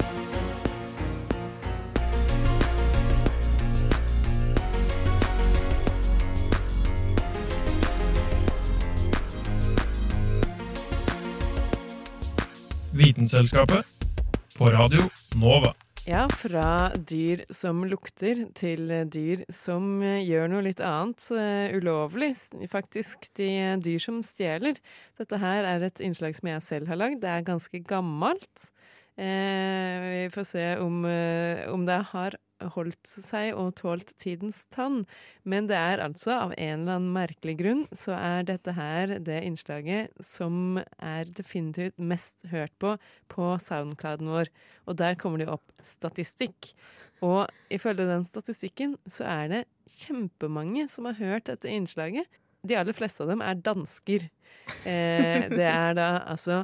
Vitenselskapet 13.21 13.85
på 14.57 14.65
radio 14.73 15.03
Nova. 15.37 15.75
Ja, 16.07 16.23
fra 16.33 16.89
dyr 16.97 17.43
som 17.53 17.83
lukter 17.85 18.47
til 18.57 18.89
dyr 19.13 19.43
som 19.53 19.99
eh, 20.01 20.23
gjør 20.25 20.49
noe 20.49 20.63
litt 20.65 20.81
annet, 20.81 21.21
uh, 21.29 21.69
ulovlig, 21.77 22.31
faktisk. 22.71 23.27
De 23.37 23.51
eh, 23.59 23.75
dyr 23.77 24.01
som 24.01 24.23
stjeler. 24.25 24.81
Dette 25.21 25.37
her 25.37 25.69
er 25.69 25.85
et 25.85 26.01
innslag 26.01 26.33
som 26.39 26.49
jeg 26.49 26.65
selv 26.65 26.89
har 26.89 26.97
lagd. 26.97 27.21
Det 27.21 27.29
er 27.29 27.45
ganske 27.45 27.83
gammelt. 27.85 28.71
Uh, 29.13 30.01
vi 30.07 30.25
får 30.33 30.49
se 30.55 30.65
om, 30.81 31.03
uh, 31.05 31.61
om 31.75 31.85
det 31.85 32.01
har 32.15 32.41
holdt 32.75 33.09
seg 33.09 33.55
og 33.57 33.73
tålt 33.79 34.13
tidens 34.21 34.63
tann. 34.73 35.01
Men 35.43 35.67
det 35.69 35.77
er 35.77 36.03
altså, 36.03 36.33
av 36.47 36.55
en 36.55 36.83
eller 36.83 36.99
annen 36.99 37.13
merkelig 37.15 37.57
grunn, 37.61 37.83
så 37.95 38.15
er 38.17 38.47
dette 38.47 38.75
her 38.77 39.17
det 39.19 39.41
innslaget 39.47 40.13
som 40.23 40.79
er 40.97 41.29
definitivt 41.29 41.97
mest 41.97 42.47
hørt 42.51 42.73
på 42.81 42.95
på 43.31 43.53
soundclouden 43.63 44.31
vår. 44.31 44.51
Og 44.89 44.97
der 44.99 45.15
kommer 45.19 45.41
det 45.41 45.47
jo 45.47 45.55
opp 45.55 45.85
statistikk. 45.85 46.73
Og 47.21 47.49
ifølge 47.73 48.07
den 48.09 48.25
statistikken 48.25 48.97
så 49.09 49.27
er 49.29 49.51
det 49.51 49.63
kjempemange 50.01 50.87
som 50.89 51.07
har 51.09 51.19
hørt 51.21 51.49
dette 51.49 51.69
innslaget. 51.69 52.25
De 52.65 52.77
aller 52.77 52.95
fleste 52.97 53.23
av 53.23 53.31
dem 53.31 53.43
er 53.45 53.61
dansker. 53.61 54.27
Eh, 54.85 55.47
det 55.49 55.67
er 55.67 55.95
da 55.97 56.09
altså 56.29 56.63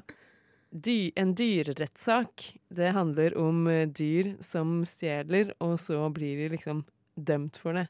dy 0.71 1.11
en 1.15 1.33
dyrerettssak. 1.37 2.53
Det 2.69 2.93
handler 2.95 3.37
om 3.39 3.67
eh, 3.71 3.87
dyr 3.87 4.35
som 4.43 4.81
stjeler, 4.87 5.53
og 5.63 5.77
så 5.81 6.01
blir 6.13 6.43
de 6.43 6.53
liksom 6.55 6.83
dømt 7.15 7.59
for 7.61 7.77
det. 7.77 7.87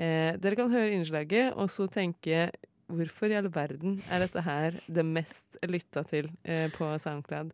Eh, 0.00 0.34
dere 0.40 0.58
kan 0.58 0.72
høre 0.72 0.92
innslaget, 0.96 1.52
og 1.54 1.70
så 1.70 1.88
tenke 1.90 2.50
hvorfor 2.92 3.32
i 3.32 3.38
all 3.38 3.48
verden 3.52 4.00
er 4.12 4.24
dette 4.24 4.44
her 4.44 4.78
det 4.86 5.04
mest 5.06 5.58
lytta 5.64 6.04
til 6.08 6.30
eh, 6.44 6.68
på 6.74 6.90
SoundCloud? 6.98 7.52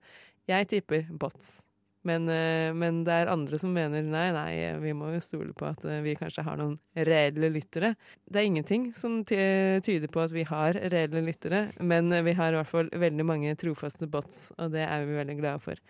Jeg 0.48 0.70
tipper 0.70 1.08
bots. 1.10 1.67
Men, 2.06 2.28
eh, 2.30 2.70
men 2.74 3.02
det 3.04 3.14
er 3.14 3.30
andre 3.32 3.58
som 3.58 3.72
mener 3.74 4.04
nei, 4.06 4.28
nei, 4.34 4.52
vi 4.82 4.94
må 4.96 5.10
jo 5.16 5.22
stole 5.24 5.50
på 5.56 5.66
at 5.66 5.82
eh, 5.88 5.98
vi 6.04 6.14
kanskje 6.18 6.44
har 6.46 6.60
noen 6.60 6.76
reelle 6.94 7.50
lyttere. 7.50 7.94
Det 8.24 8.40
er 8.40 8.46
ingenting 8.46 8.92
som 8.94 9.18
tyder 9.26 10.06
på 10.12 10.22
at 10.22 10.34
vi 10.34 10.46
har 10.48 10.78
reelle 10.78 11.24
lyttere, 11.26 11.66
men 11.80 12.12
eh, 12.14 12.24
vi 12.26 12.36
har 12.38 12.54
i 12.54 12.60
hvert 12.60 12.70
fall 12.70 12.92
veldig 12.94 13.26
mange 13.26 13.56
trofaste 13.58 14.06
bots, 14.10 14.48
og 14.58 14.72
det 14.76 14.86
er 14.86 15.04
vi 15.08 15.18
veldig 15.18 15.38
glade 15.42 15.64
for. 15.64 15.82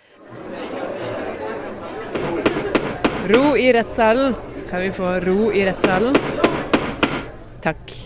Ro 3.29 3.57
i 3.61 3.68
rettssalen. 3.77 4.37
Kan 4.71 4.85
vi 4.87 4.92
få 4.97 5.18
ro 5.25 5.51
i 5.53 5.64
rettssalen? 5.68 6.16
Takk. 7.64 7.99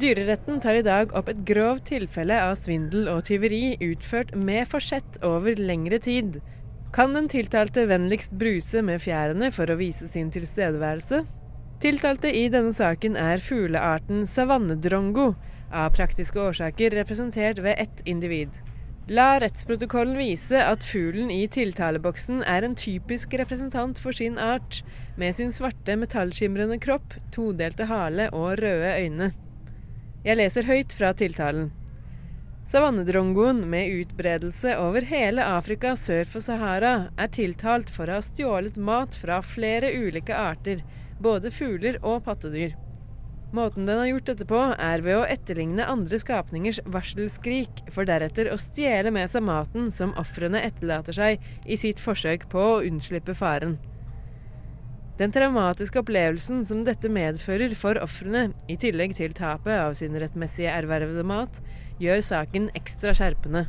Dyreretten 0.00 0.62
tar 0.64 0.78
i 0.78 0.84
dag 0.86 1.10
opp 1.14 1.28
et 1.28 1.42
grovt 1.46 1.90
tilfelle 1.90 2.38
av 2.40 2.54
svindel 2.56 3.10
og 3.12 3.26
tyveri 3.28 3.76
utført 3.84 4.32
med 4.32 4.64
forsett 4.70 5.18
over 5.26 5.58
lengre 5.60 5.98
tid. 6.00 6.38
Kan 6.92 7.14
den 7.14 7.28
tiltalte 7.28 7.84
vennligst 7.86 8.32
bruse 8.34 8.80
med 8.82 8.98
fjærene 9.04 9.52
for 9.54 9.70
å 9.70 9.76
vise 9.78 10.08
sin 10.10 10.32
tilstedeværelse? 10.34 11.22
Tiltalte 11.80 12.32
i 12.34 12.48
denne 12.50 12.74
saken 12.74 13.14
er 13.16 13.38
fuglearten 13.40 14.26
savannedrongo, 14.26 15.30
av 15.70 15.94
praktiske 15.94 16.40
årsaker 16.42 16.90
representert 16.98 17.62
ved 17.62 17.78
ett 17.78 18.02
individ. 18.10 18.58
La 19.10 19.38
rettsprotokollen 19.42 20.18
vise 20.18 20.58
at 20.58 20.84
fuglen 20.86 21.30
i 21.30 21.44
tiltaleboksen 21.50 22.42
er 22.42 22.66
en 22.66 22.74
typisk 22.78 23.38
representant 23.38 23.98
for 23.98 24.14
sin 24.14 24.38
art, 24.38 24.82
med 25.16 25.34
sin 25.38 25.54
svarte 25.54 25.94
metallskimrende 25.96 26.78
kropp, 26.82 27.14
todelte 27.30 27.86
hale 27.86 28.32
og 28.34 28.58
røde 28.58 28.96
øyne. 28.98 29.30
Jeg 30.26 30.42
leser 30.42 30.66
høyt 30.66 30.94
fra 30.98 31.14
tiltalen. 31.14 31.70
Savannedrongoen 32.70 33.70
med 33.70 33.88
utbredelse 33.88 34.76
over 34.78 35.02
hele 35.02 35.42
Afrika 35.42 35.96
sør 35.98 36.28
for 36.30 36.44
Sahara 36.44 37.08
er 37.18 37.32
tiltalt 37.34 37.88
for 37.90 38.06
å 38.06 38.20
ha 38.20 38.22
stjålet 38.22 38.76
mat 38.78 39.16
fra 39.18 39.40
flere 39.42 39.90
ulike 39.90 40.36
arter, 40.38 40.84
både 41.18 41.50
fugler 41.50 41.98
og 42.06 42.22
pattedyr. 42.28 42.76
Måten 43.50 43.90
den 43.90 43.98
har 43.98 44.06
gjort 44.12 44.30
dette 44.30 44.46
på, 44.46 44.62
er 44.78 45.02
ved 45.02 45.18
å 45.18 45.26
etterligne 45.26 45.88
andre 45.90 46.22
skapningers 46.22 46.78
varselskrik, 46.86 47.82
for 47.90 48.06
deretter 48.06 48.52
å 48.54 48.60
stjele 48.62 49.10
med 49.18 49.26
seg 49.34 49.42
maten 49.50 49.90
som 49.90 50.14
ofrene 50.14 50.62
etterlater 50.70 51.18
seg 51.18 51.42
i 51.66 51.74
sitt 51.74 51.98
forsøk 51.98 52.46
på 52.54 52.66
å 52.76 52.82
unnslippe 52.86 53.34
faren. 53.34 53.80
Den 55.18 55.34
traumatiske 55.34 55.98
opplevelsen 56.00 56.62
som 56.64 56.86
dette 56.86 57.10
medfører 57.12 57.74
for 57.76 57.98
ofrene, 58.00 58.52
i 58.70 58.78
tillegg 58.80 59.18
til 59.18 59.34
tapet 59.36 59.74
av 59.74 59.98
sin 59.98 60.14
rettmessige 60.16 60.70
ervervede 60.70 61.26
mat, 61.26 61.58
gjør 62.00 62.24
saken 62.24 62.70
ekstra 62.78 63.14
skjerpende. 63.16 63.66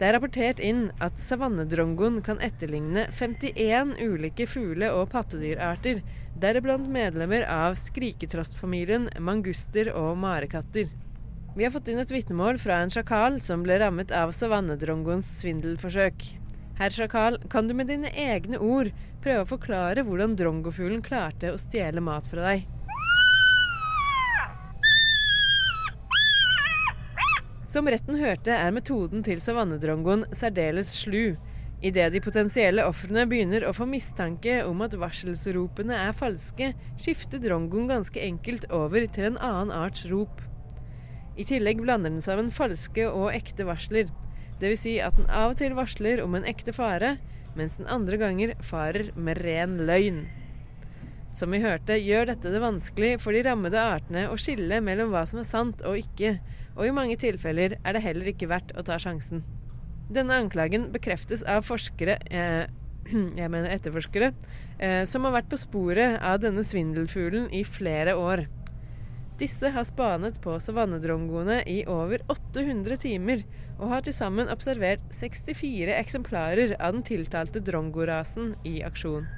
Det 0.00 0.08
er 0.08 0.14
rapportert 0.16 0.60
inn 0.64 0.86
at 1.04 1.20
savannedrongoen 1.20 2.22
kan 2.24 2.38
etterligne 2.40 3.02
51 3.12 3.98
ulike 4.00 4.46
fugle- 4.48 4.88
og 4.96 5.10
pattedyrarter, 5.12 6.00
deriblant 6.40 6.88
medlemmer 6.88 7.44
av 7.44 7.76
skriketrostfamilien, 7.76 9.10
manguster 9.20 9.92
og 9.92 10.16
marekatter. 10.22 10.88
Vi 11.52 11.66
har 11.66 11.74
fått 11.74 11.90
inn 11.92 12.00
et 12.00 12.14
vitnemål 12.14 12.56
fra 12.62 12.80
en 12.80 12.92
sjakal 12.94 13.40
som 13.44 13.66
ble 13.66 13.76
rammet 13.82 14.14
av 14.16 14.32
savannedrongoens 14.32 15.28
svindelforsøk. 15.42 16.24
Herr 16.80 16.96
sjakal, 16.96 17.36
kan 17.52 17.68
du 17.68 17.76
med 17.76 17.92
dine 17.92 18.08
egne 18.16 18.56
ord 18.56 18.94
prøve 19.20 19.44
å 19.44 19.52
forklare 19.52 20.06
hvordan 20.06 20.38
drongofuglen 20.40 21.02
klarte 21.04 21.52
å 21.52 21.60
stjele 21.60 22.00
mat 22.00 22.30
fra 22.30 22.54
deg? 22.54 22.68
Som 27.70 27.86
retten 27.86 28.16
hørte, 28.18 28.50
er 28.50 28.72
metoden 28.74 29.20
til 29.22 29.38
savannedrongoen 29.38 30.24
særdeles 30.34 30.88
slu. 31.04 31.36
Idet 31.86 32.08
de 32.10 32.20
potensielle 32.20 32.82
ofrene 32.82 33.22
begynner 33.30 33.62
å 33.62 33.74
få 33.76 33.86
mistanke 33.86 34.56
om 34.66 34.82
at 34.82 34.96
varselsropene 34.98 35.94
er 36.08 36.16
falske, 36.18 36.72
skifter 36.98 37.38
drongoen 37.38 37.86
ganske 37.92 38.18
enkelt 38.24 38.66
over 38.74 39.06
til 39.14 39.28
en 39.28 39.38
annen 39.38 39.70
arts 39.70 40.02
rop. 40.10 40.42
I 41.38 41.46
tillegg 41.46 41.78
blander 41.84 42.10
den 42.10 42.24
sammen 42.24 42.50
falske 42.50 43.06
og 43.06 43.30
ekte 43.36 43.68
varsler. 43.68 44.10
Dvs. 44.58 44.82
Si 44.82 44.96
at 44.98 45.14
den 45.20 45.30
av 45.30 45.54
og 45.54 45.60
til 45.62 45.78
varsler 45.78 46.24
om 46.24 46.34
en 46.34 46.48
ekte 46.50 46.74
fare, 46.74 47.20
mens 47.54 47.78
den 47.78 47.86
andre 47.86 48.18
ganger 48.18 48.56
farer 48.66 49.12
med 49.14 49.38
ren 49.46 49.78
løgn. 49.86 50.24
Som 51.38 51.54
vi 51.54 51.62
hørte, 51.62 51.94
gjør 52.02 52.32
dette 52.32 52.50
det 52.50 52.66
vanskelig 52.66 53.20
for 53.22 53.30
de 53.30 53.46
rammede 53.46 53.78
artene 53.78 54.26
å 54.26 54.34
skille 54.34 54.82
mellom 54.82 55.14
hva 55.14 55.22
som 55.30 55.38
er 55.38 55.46
sant 55.46 55.86
og 55.86 56.02
ikke, 56.02 56.40
og 56.80 56.88
i 56.88 56.94
mange 56.96 57.18
tilfeller 57.20 57.76
er 57.76 57.96
det 57.96 58.04
heller 58.04 58.32
ikke 58.32 58.48
verdt 58.48 58.72
å 58.72 58.84
ta 58.86 58.96
sjansen. 59.00 59.44
Denne 60.10 60.40
anklagen 60.40 60.88
bekreftes 60.94 61.44
av 61.44 61.66
forskere 61.68 62.16
eh, 62.32 62.64
jeg 63.40 63.50
mener 63.52 63.74
etterforskere, 63.74 64.32
eh, 64.80 65.02
som 65.06 65.26
har 65.28 65.36
vært 65.36 65.50
på 65.52 65.60
sporet 65.60 66.16
av 66.24 66.40
denne 66.42 66.64
svindelfuglen 66.66 67.50
i 67.52 67.62
flere 67.68 68.16
år. 68.16 68.46
Disse 69.40 69.70
har 69.72 69.86
spanet 69.88 70.40
på 70.44 70.56
savannedrongoene 70.60 71.62
i 71.68 71.82
over 71.88 72.24
800 72.32 72.98
timer, 73.04 73.44
og 73.78 73.92
har 73.94 74.04
til 74.04 74.16
sammen 74.16 74.50
observert 74.52 75.04
64 75.16 75.94
eksemplarer 75.96 76.74
av 76.76 76.96
den 76.96 77.06
tiltalte 77.06 77.62
drongorasen 77.64 78.52
i 78.68 78.80
aksjon. 78.84 79.28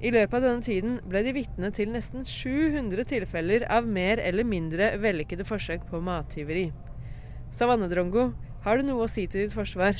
I 0.00 0.08
løpet 0.14 0.32
av 0.38 0.44
denne 0.46 0.64
tiden 0.64 0.94
ble 1.04 1.20
de 1.26 1.32
vitne 1.36 1.68
til 1.76 1.90
nesten 1.92 2.24
700 2.24 3.04
tilfeller 3.10 3.66
av 3.68 3.84
mer 3.84 4.22
eller 4.24 4.46
mindre 4.48 4.94
vellykkede 5.02 5.44
forsøk 5.44 5.84
på 5.90 6.00
mattyveri. 6.00 6.70
Savannedrongo, 7.52 8.30
har 8.64 8.80
du 8.80 8.88
noe 8.88 9.04
å 9.04 9.10
si 9.12 9.26
til 9.28 9.44
ditt 9.44 9.56
forsvar? 9.56 9.98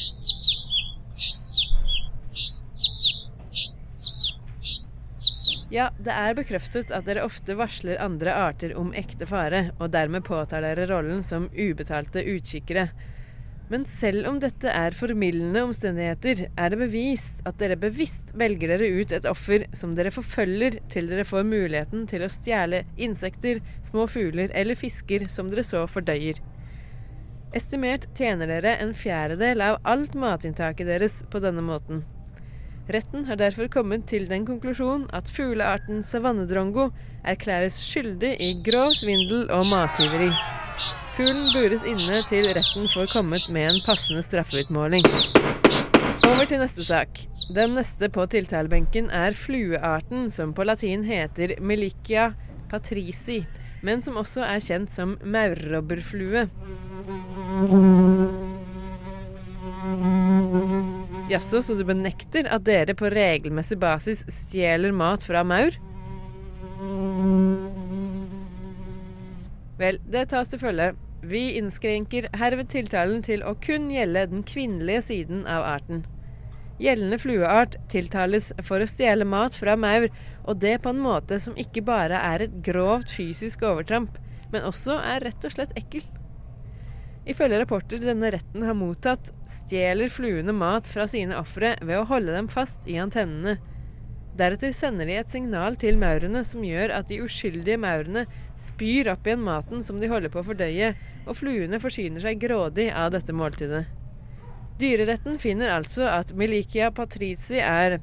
Ja, 5.70 5.90
det 6.00 6.16
er 6.16 6.34
bekreftet 6.34 6.90
at 6.96 7.04
dere 7.06 7.22
ofte 7.28 7.54
varsler 7.60 8.00
andre 8.02 8.32
arter 8.34 8.72
om 8.80 8.94
ekte 8.96 9.28
fare, 9.28 9.68
og 9.78 9.92
dermed 9.92 10.24
påtar 10.26 10.64
dere 10.64 10.88
rollen 10.90 11.20
som 11.22 11.46
ubetalte 11.52 12.24
utkikkere. 12.24 12.88
Men 13.70 13.84
selv 13.86 14.26
om 14.26 14.40
dette 14.42 14.66
er 14.66 14.96
formildende 14.98 15.62
omstendigheter, 15.62 16.48
er 16.58 16.72
det 16.72 16.78
bevist 16.80 17.38
at 17.46 17.60
dere 17.60 17.76
bevisst 17.78 18.32
velger 18.34 18.72
dere 18.72 18.88
ut 18.98 19.12
et 19.14 19.28
offer 19.30 19.68
som 19.76 19.92
dere 19.94 20.10
forfølger 20.10 20.80
til 20.90 21.06
dere 21.10 21.26
får 21.28 21.46
muligheten 21.46 22.02
til 22.10 22.26
å 22.26 22.30
stjele 22.34 22.82
insekter, 22.98 23.62
små 23.86 24.08
fugler 24.10 24.50
eller 24.58 24.78
fisker 24.78 25.28
som 25.30 25.52
dere 25.52 25.62
så 25.66 25.84
fordøyer. 25.86 26.42
Estimert 27.54 28.08
tjener 28.18 28.50
dere 28.50 28.76
en 28.82 28.90
fjerdedel 28.94 29.62
av 29.62 29.78
alt 29.86 30.18
matinntaket 30.18 30.90
deres 30.90 31.20
på 31.30 31.38
denne 31.42 31.62
måten. 31.62 32.02
Retten 32.90 33.28
har 33.28 33.38
derfor 33.38 33.70
kommet 33.70 34.08
til 34.10 34.26
den 34.26 34.42
konklusjon 34.48 35.06
at 35.14 35.30
fuglearten 35.30 36.02
savannedrongo 36.02 36.88
erklæres 37.22 37.78
skyldig 37.86 38.34
i 38.42 38.50
grov 38.66 38.96
svindel 38.98 39.46
og 39.54 39.62
mattyveri. 39.70 40.32
Fuglen 41.20 41.50
bures 41.52 41.82
inne 41.84 42.18
til 42.30 42.46
retten 42.56 42.86
får 42.88 43.10
kommet 43.12 43.42
med 43.52 43.66
en 43.68 43.78
passende 43.84 44.22
straffeutmåling. 44.24 45.04
Over 46.24 46.46
til 46.48 46.62
neste 46.62 46.80
sak. 46.80 47.18
Den 47.52 47.74
neste 47.76 48.08
på 48.08 48.24
tiltalebenken 48.32 49.10
er 49.12 49.36
fluearten 49.36 50.30
som 50.32 50.54
på 50.56 50.64
latin 50.64 51.04
heter 51.04 51.58
Melicia 51.60 52.30
patrici, 52.70 53.42
men 53.84 54.00
som 54.00 54.16
også 54.16 54.46
er 54.46 54.64
kjent 54.64 54.94
som 54.94 55.12
maurrobberflue. 55.20 56.46
Jaså, 61.28 61.60
så 61.60 61.76
du 61.76 61.84
benekter 61.84 62.48
at 62.48 62.64
dere 62.64 62.96
på 62.96 63.12
regelmessig 63.12 63.76
basis 63.84 64.24
stjeler 64.40 64.96
mat 64.96 65.28
fra 65.28 65.44
maur? 65.44 65.76
Vel, 69.84 70.00
det 70.08 70.30
tas 70.32 70.48
til 70.48 70.64
følge. 70.64 70.90
Vi 71.20 71.50
innskrenker 71.58 72.30
herved 72.40 72.70
tiltalen 72.72 73.20
til 73.20 73.42
å 73.44 73.52
kun 73.60 73.90
gjelde 73.92 74.22
den 74.30 74.44
kvinnelige 74.48 75.02
siden 75.10 75.42
av 75.44 75.66
arten. 75.68 76.06
Gjeldende 76.80 77.18
flueart 77.20 77.76
tiltales 77.92 78.54
for 78.64 78.80
å 78.80 78.88
stjele 78.88 79.26
mat 79.28 79.52
fra 79.58 79.74
maur, 79.76 80.08
og 80.48 80.62
det 80.62 80.78
på 80.80 80.94
en 80.94 81.02
måte 81.04 81.36
som 81.44 81.58
ikke 81.60 81.84
bare 81.84 82.16
er 82.24 82.46
et 82.46 82.54
grovt 82.64 83.12
fysisk 83.12 83.66
overtramp, 83.68 84.16
men 84.48 84.64
også 84.64 84.96
er 84.96 85.20
rett 85.28 85.44
og 85.44 85.52
slett 85.52 85.76
ekkel. 85.76 86.06
Ifølge 87.28 87.60
rapporter 87.60 88.00
denne 88.00 88.30
retten 88.32 88.64
har 88.64 88.78
mottatt, 88.78 89.28
stjeler 89.44 90.08
fluene 90.08 90.56
mat 90.56 90.88
fra 90.88 91.04
sine 91.04 91.36
ofre 91.36 91.74
ved 91.84 92.00
å 92.00 92.08
holde 92.08 92.32
dem 92.32 92.48
fast 92.48 92.88
i 92.88 92.96
antennene. 93.02 93.58
Deretter 94.40 94.72
sender 94.72 95.04
de 95.10 95.18
et 95.20 95.28
signal 95.28 95.76
til 95.76 95.98
maurene 96.00 96.40
som 96.48 96.64
gjør 96.64 96.94
at 96.96 97.10
de 97.10 97.20
uskyldige 97.20 97.76
maurene 97.82 98.24
spyr 98.58 99.10
opp 99.12 99.26
igjen 99.28 99.44
maten 99.44 99.84
som 99.84 100.00
de 100.00 100.08
holder 100.08 100.32
på 100.32 100.40
å 100.40 100.46
fordøye, 100.48 100.94
og 101.26 101.36
fluene 101.38 101.80
forsyner 101.82 102.22
seg 102.24 102.40
grådig 102.42 102.90
av 102.94 103.10
dette 103.14 103.34
måltidet. 103.36 103.84
Dyreretten 104.80 105.36
finner 105.40 105.74
altså 105.74 106.06
at 106.08 106.32
Melikia 106.36 106.88
patrici 106.94 107.60
er 107.60 107.98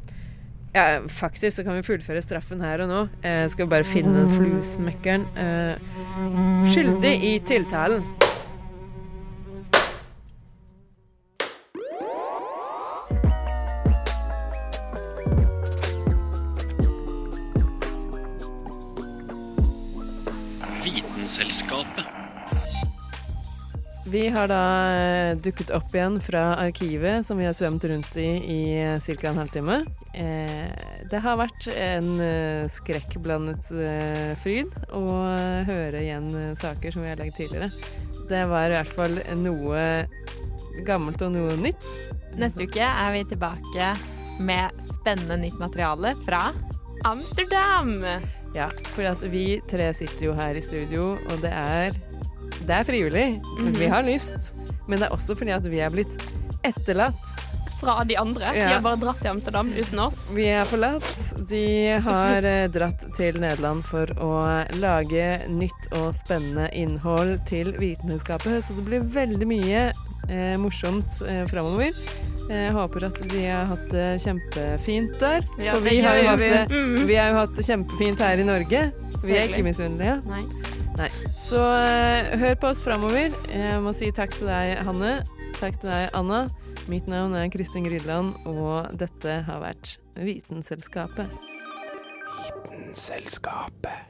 ja, 0.75 1.01
faktisk 1.09 1.55
så 1.57 1.63
kan 1.65 1.79
vi 1.79 1.85
fullføre 1.87 2.21
straffen 2.21 2.61
her 2.61 2.83
og 2.83 2.91
nå. 2.91 3.01
Jeg 3.23 3.49
skal 3.53 3.65
vi 3.65 3.71
bare 3.71 3.87
finne 3.87 4.13
den 4.19 4.29
fluesmekkeren. 4.35 5.25
Eh, 5.39 6.69
skyldig 6.69 7.13
i 7.23 7.33
tiltalen. 7.47 8.03
Vi 24.09 24.27
har 24.29 24.47
da 24.47 24.63
eh, 24.95 25.37
dukket 25.37 25.71
opp 25.75 25.95
igjen 25.95 26.15
fra 26.23 26.55
arkivet 26.55 27.25
som 27.25 27.37
vi 27.37 27.45
har 27.45 27.55
svømt 27.55 27.83
rundt 27.83 28.15
i 28.15 28.27
i 28.39 28.59
ca. 29.03 29.27
en 29.27 29.41
halvtime. 29.41 29.81
Eh, 30.15 30.69
det 31.11 31.19
har 31.25 31.35
vært 31.41 31.67
en 31.73 32.07
eh, 32.23 32.69
skrekkblandet 32.71 33.71
eh, 33.75 34.31
fryd 34.39 34.71
å 34.95 35.03
høre 35.67 36.05
igjen 36.05 36.31
eh, 36.39 36.55
saker 36.55 36.95
som 36.95 37.03
vi 37.03 37.11
har 37.11 37.19
lagd 37.19 37.35
tidligere. 37.35 37.67
Det 38.31 38.45
var 38.47 38.71
i 38.71 38.77
hvert 38.77 38.95
fall 38.95 39.19
noe 39.43 39.83
gammelt 40.87 41.27
og 41.27 41.35
noe 41.35 41.59
nytt. 41.59 41.91
Neste 42.39 42.63
uke 42.63 42.87
er 42.87 43.11
vi 43.11 43.27
tilbake 43.27 43.91
med 44.39 44.83
spennende 44.87 45.41
nytt 45.43 45.59
materiale 45.59 46.15
fra 46.23 46.45
Amsterdam. 47.07 47.97
Ja, 48.55 48.71
for 48.95 49.27
vi 49.27 49.49
tre 49.67 49.91
sitter 49.91 50.29
jo 50.29 50.37
her 50.37 50.55
i 50.55 50.63
studio, 50.63 51.17
og 51.27 51.43
det 51.43 51.51
er 51.51 52.06
det 52.67 52.75
er 52.81 52.87
frivillig. 52.87 53.27
Mhm. 53.59 53.73
Vi 53.79 53.87
har 53.91 54.03
lyst. 54.07 54.53
Men 54.87 54.99
det 55.01 55.07
er 55.09 55.15
også 55.15 55.35
fordi 55.39 55.51
at 55.55 55.65
vi 55.67 55.79
er 55.83 55.89
blitt 55.93 56.17
etterlatt. 56.67 57.35
Fra 57.77 57.99
de 58.09 58.15
andre. 58.17 58.53
De 58.55 58.61
har 58.65 58.79
bare 58.81 58.97
dratt 58.97 59.19
til 59.21 59.29
Amsterdam 59.29 59.67
uten 59.77 59.99
oss. 60.01 60.31
Vi 60.33 60.47
er 60.49 60.63
forlatt. 60.65 61.09
De 61.51 61.59
har 62.01 62.41
eh, 62.49 62.63
dratt 62.73 63.03
til 63.13 63.37
Nederland 63.43 63.83
for 63.85 64.09
å 64.17 64.31
lage 64.81 65.27
nytt 65.53 65.85
og 65.99 66.07
spennende 66.17 66.71
innhold 66.73 67.35
til 67.45 67.75
Vitenskapet, 67.77 68.63
så 68.65 68.73
det 68.79 68.85
blir 68.87 69.05
veldig 69.13 69.45
mye 69.51 69.83
eh, 70.25 70.55
morsomt 70.57 71.19
eh, 71.29 71.43
framover. 71.51 71.93
Jeg 72.49 72.73
håper 72.73 73.05
at 73.11 73.21
de 73.29 73.43
har 73.45 73.69
hatt 73.69 73.85
det 73.93 74.07
kjempefint 74.25 75.19
der. 75.21 75.45
Ja, 75.61 75.75
For 75.77 75.85
vi 75.85 75.99
har, 76.01 76.17
jo 76.17 76.27
hatt 76.31 76.39
det, 76.39 76.65
Mhm. 76.73 77.05
vi 77.11 77.15
har 77.21 77.29
jo 77.29 77.39
hatt 77.43 77.55
det 77.59 77.67
kjempefint 77.67 78.25
her 78.25 78.41
i 78.41 78.47
Norge, 78.47 78.87
så 79.19 79.21
vi 79.27 79.37
er 79.37 79.51
ikke 79.53 79.67
misunnelige. 79.69 80.17
Nei. 80.97 81.09
Så 81.37 81.59
eh, 81.61 82.33
hør 82.41 82.55
på 82.57 82.71
oss 82.71 82.81
framover. 82.81 83.35
Jeg 83.51 83.81
må 83.85 83.93
si 83.93 84.09
takk 84.15 84.33
til 84.33 84.49
deg, 84.49 84.79
Hanne. 84.87 85.19
Takk 85.59 85.77
til 85.81 85.91
deg, 85.91 86.09
Anna. 86.17 86.47
Mitt 86.89 87.09
navn 87.11 87.35
er 87.37 87.51
Kristin 87.53 87.85
Grydland, 87.85 88.33
og 88.49 88.89
dette 88.97 89.41
har 89.45 89.61
vært 89.61 89.97
Vitenselskapet. 90.17 91.33
Vitenselskapet. 92.41 94.06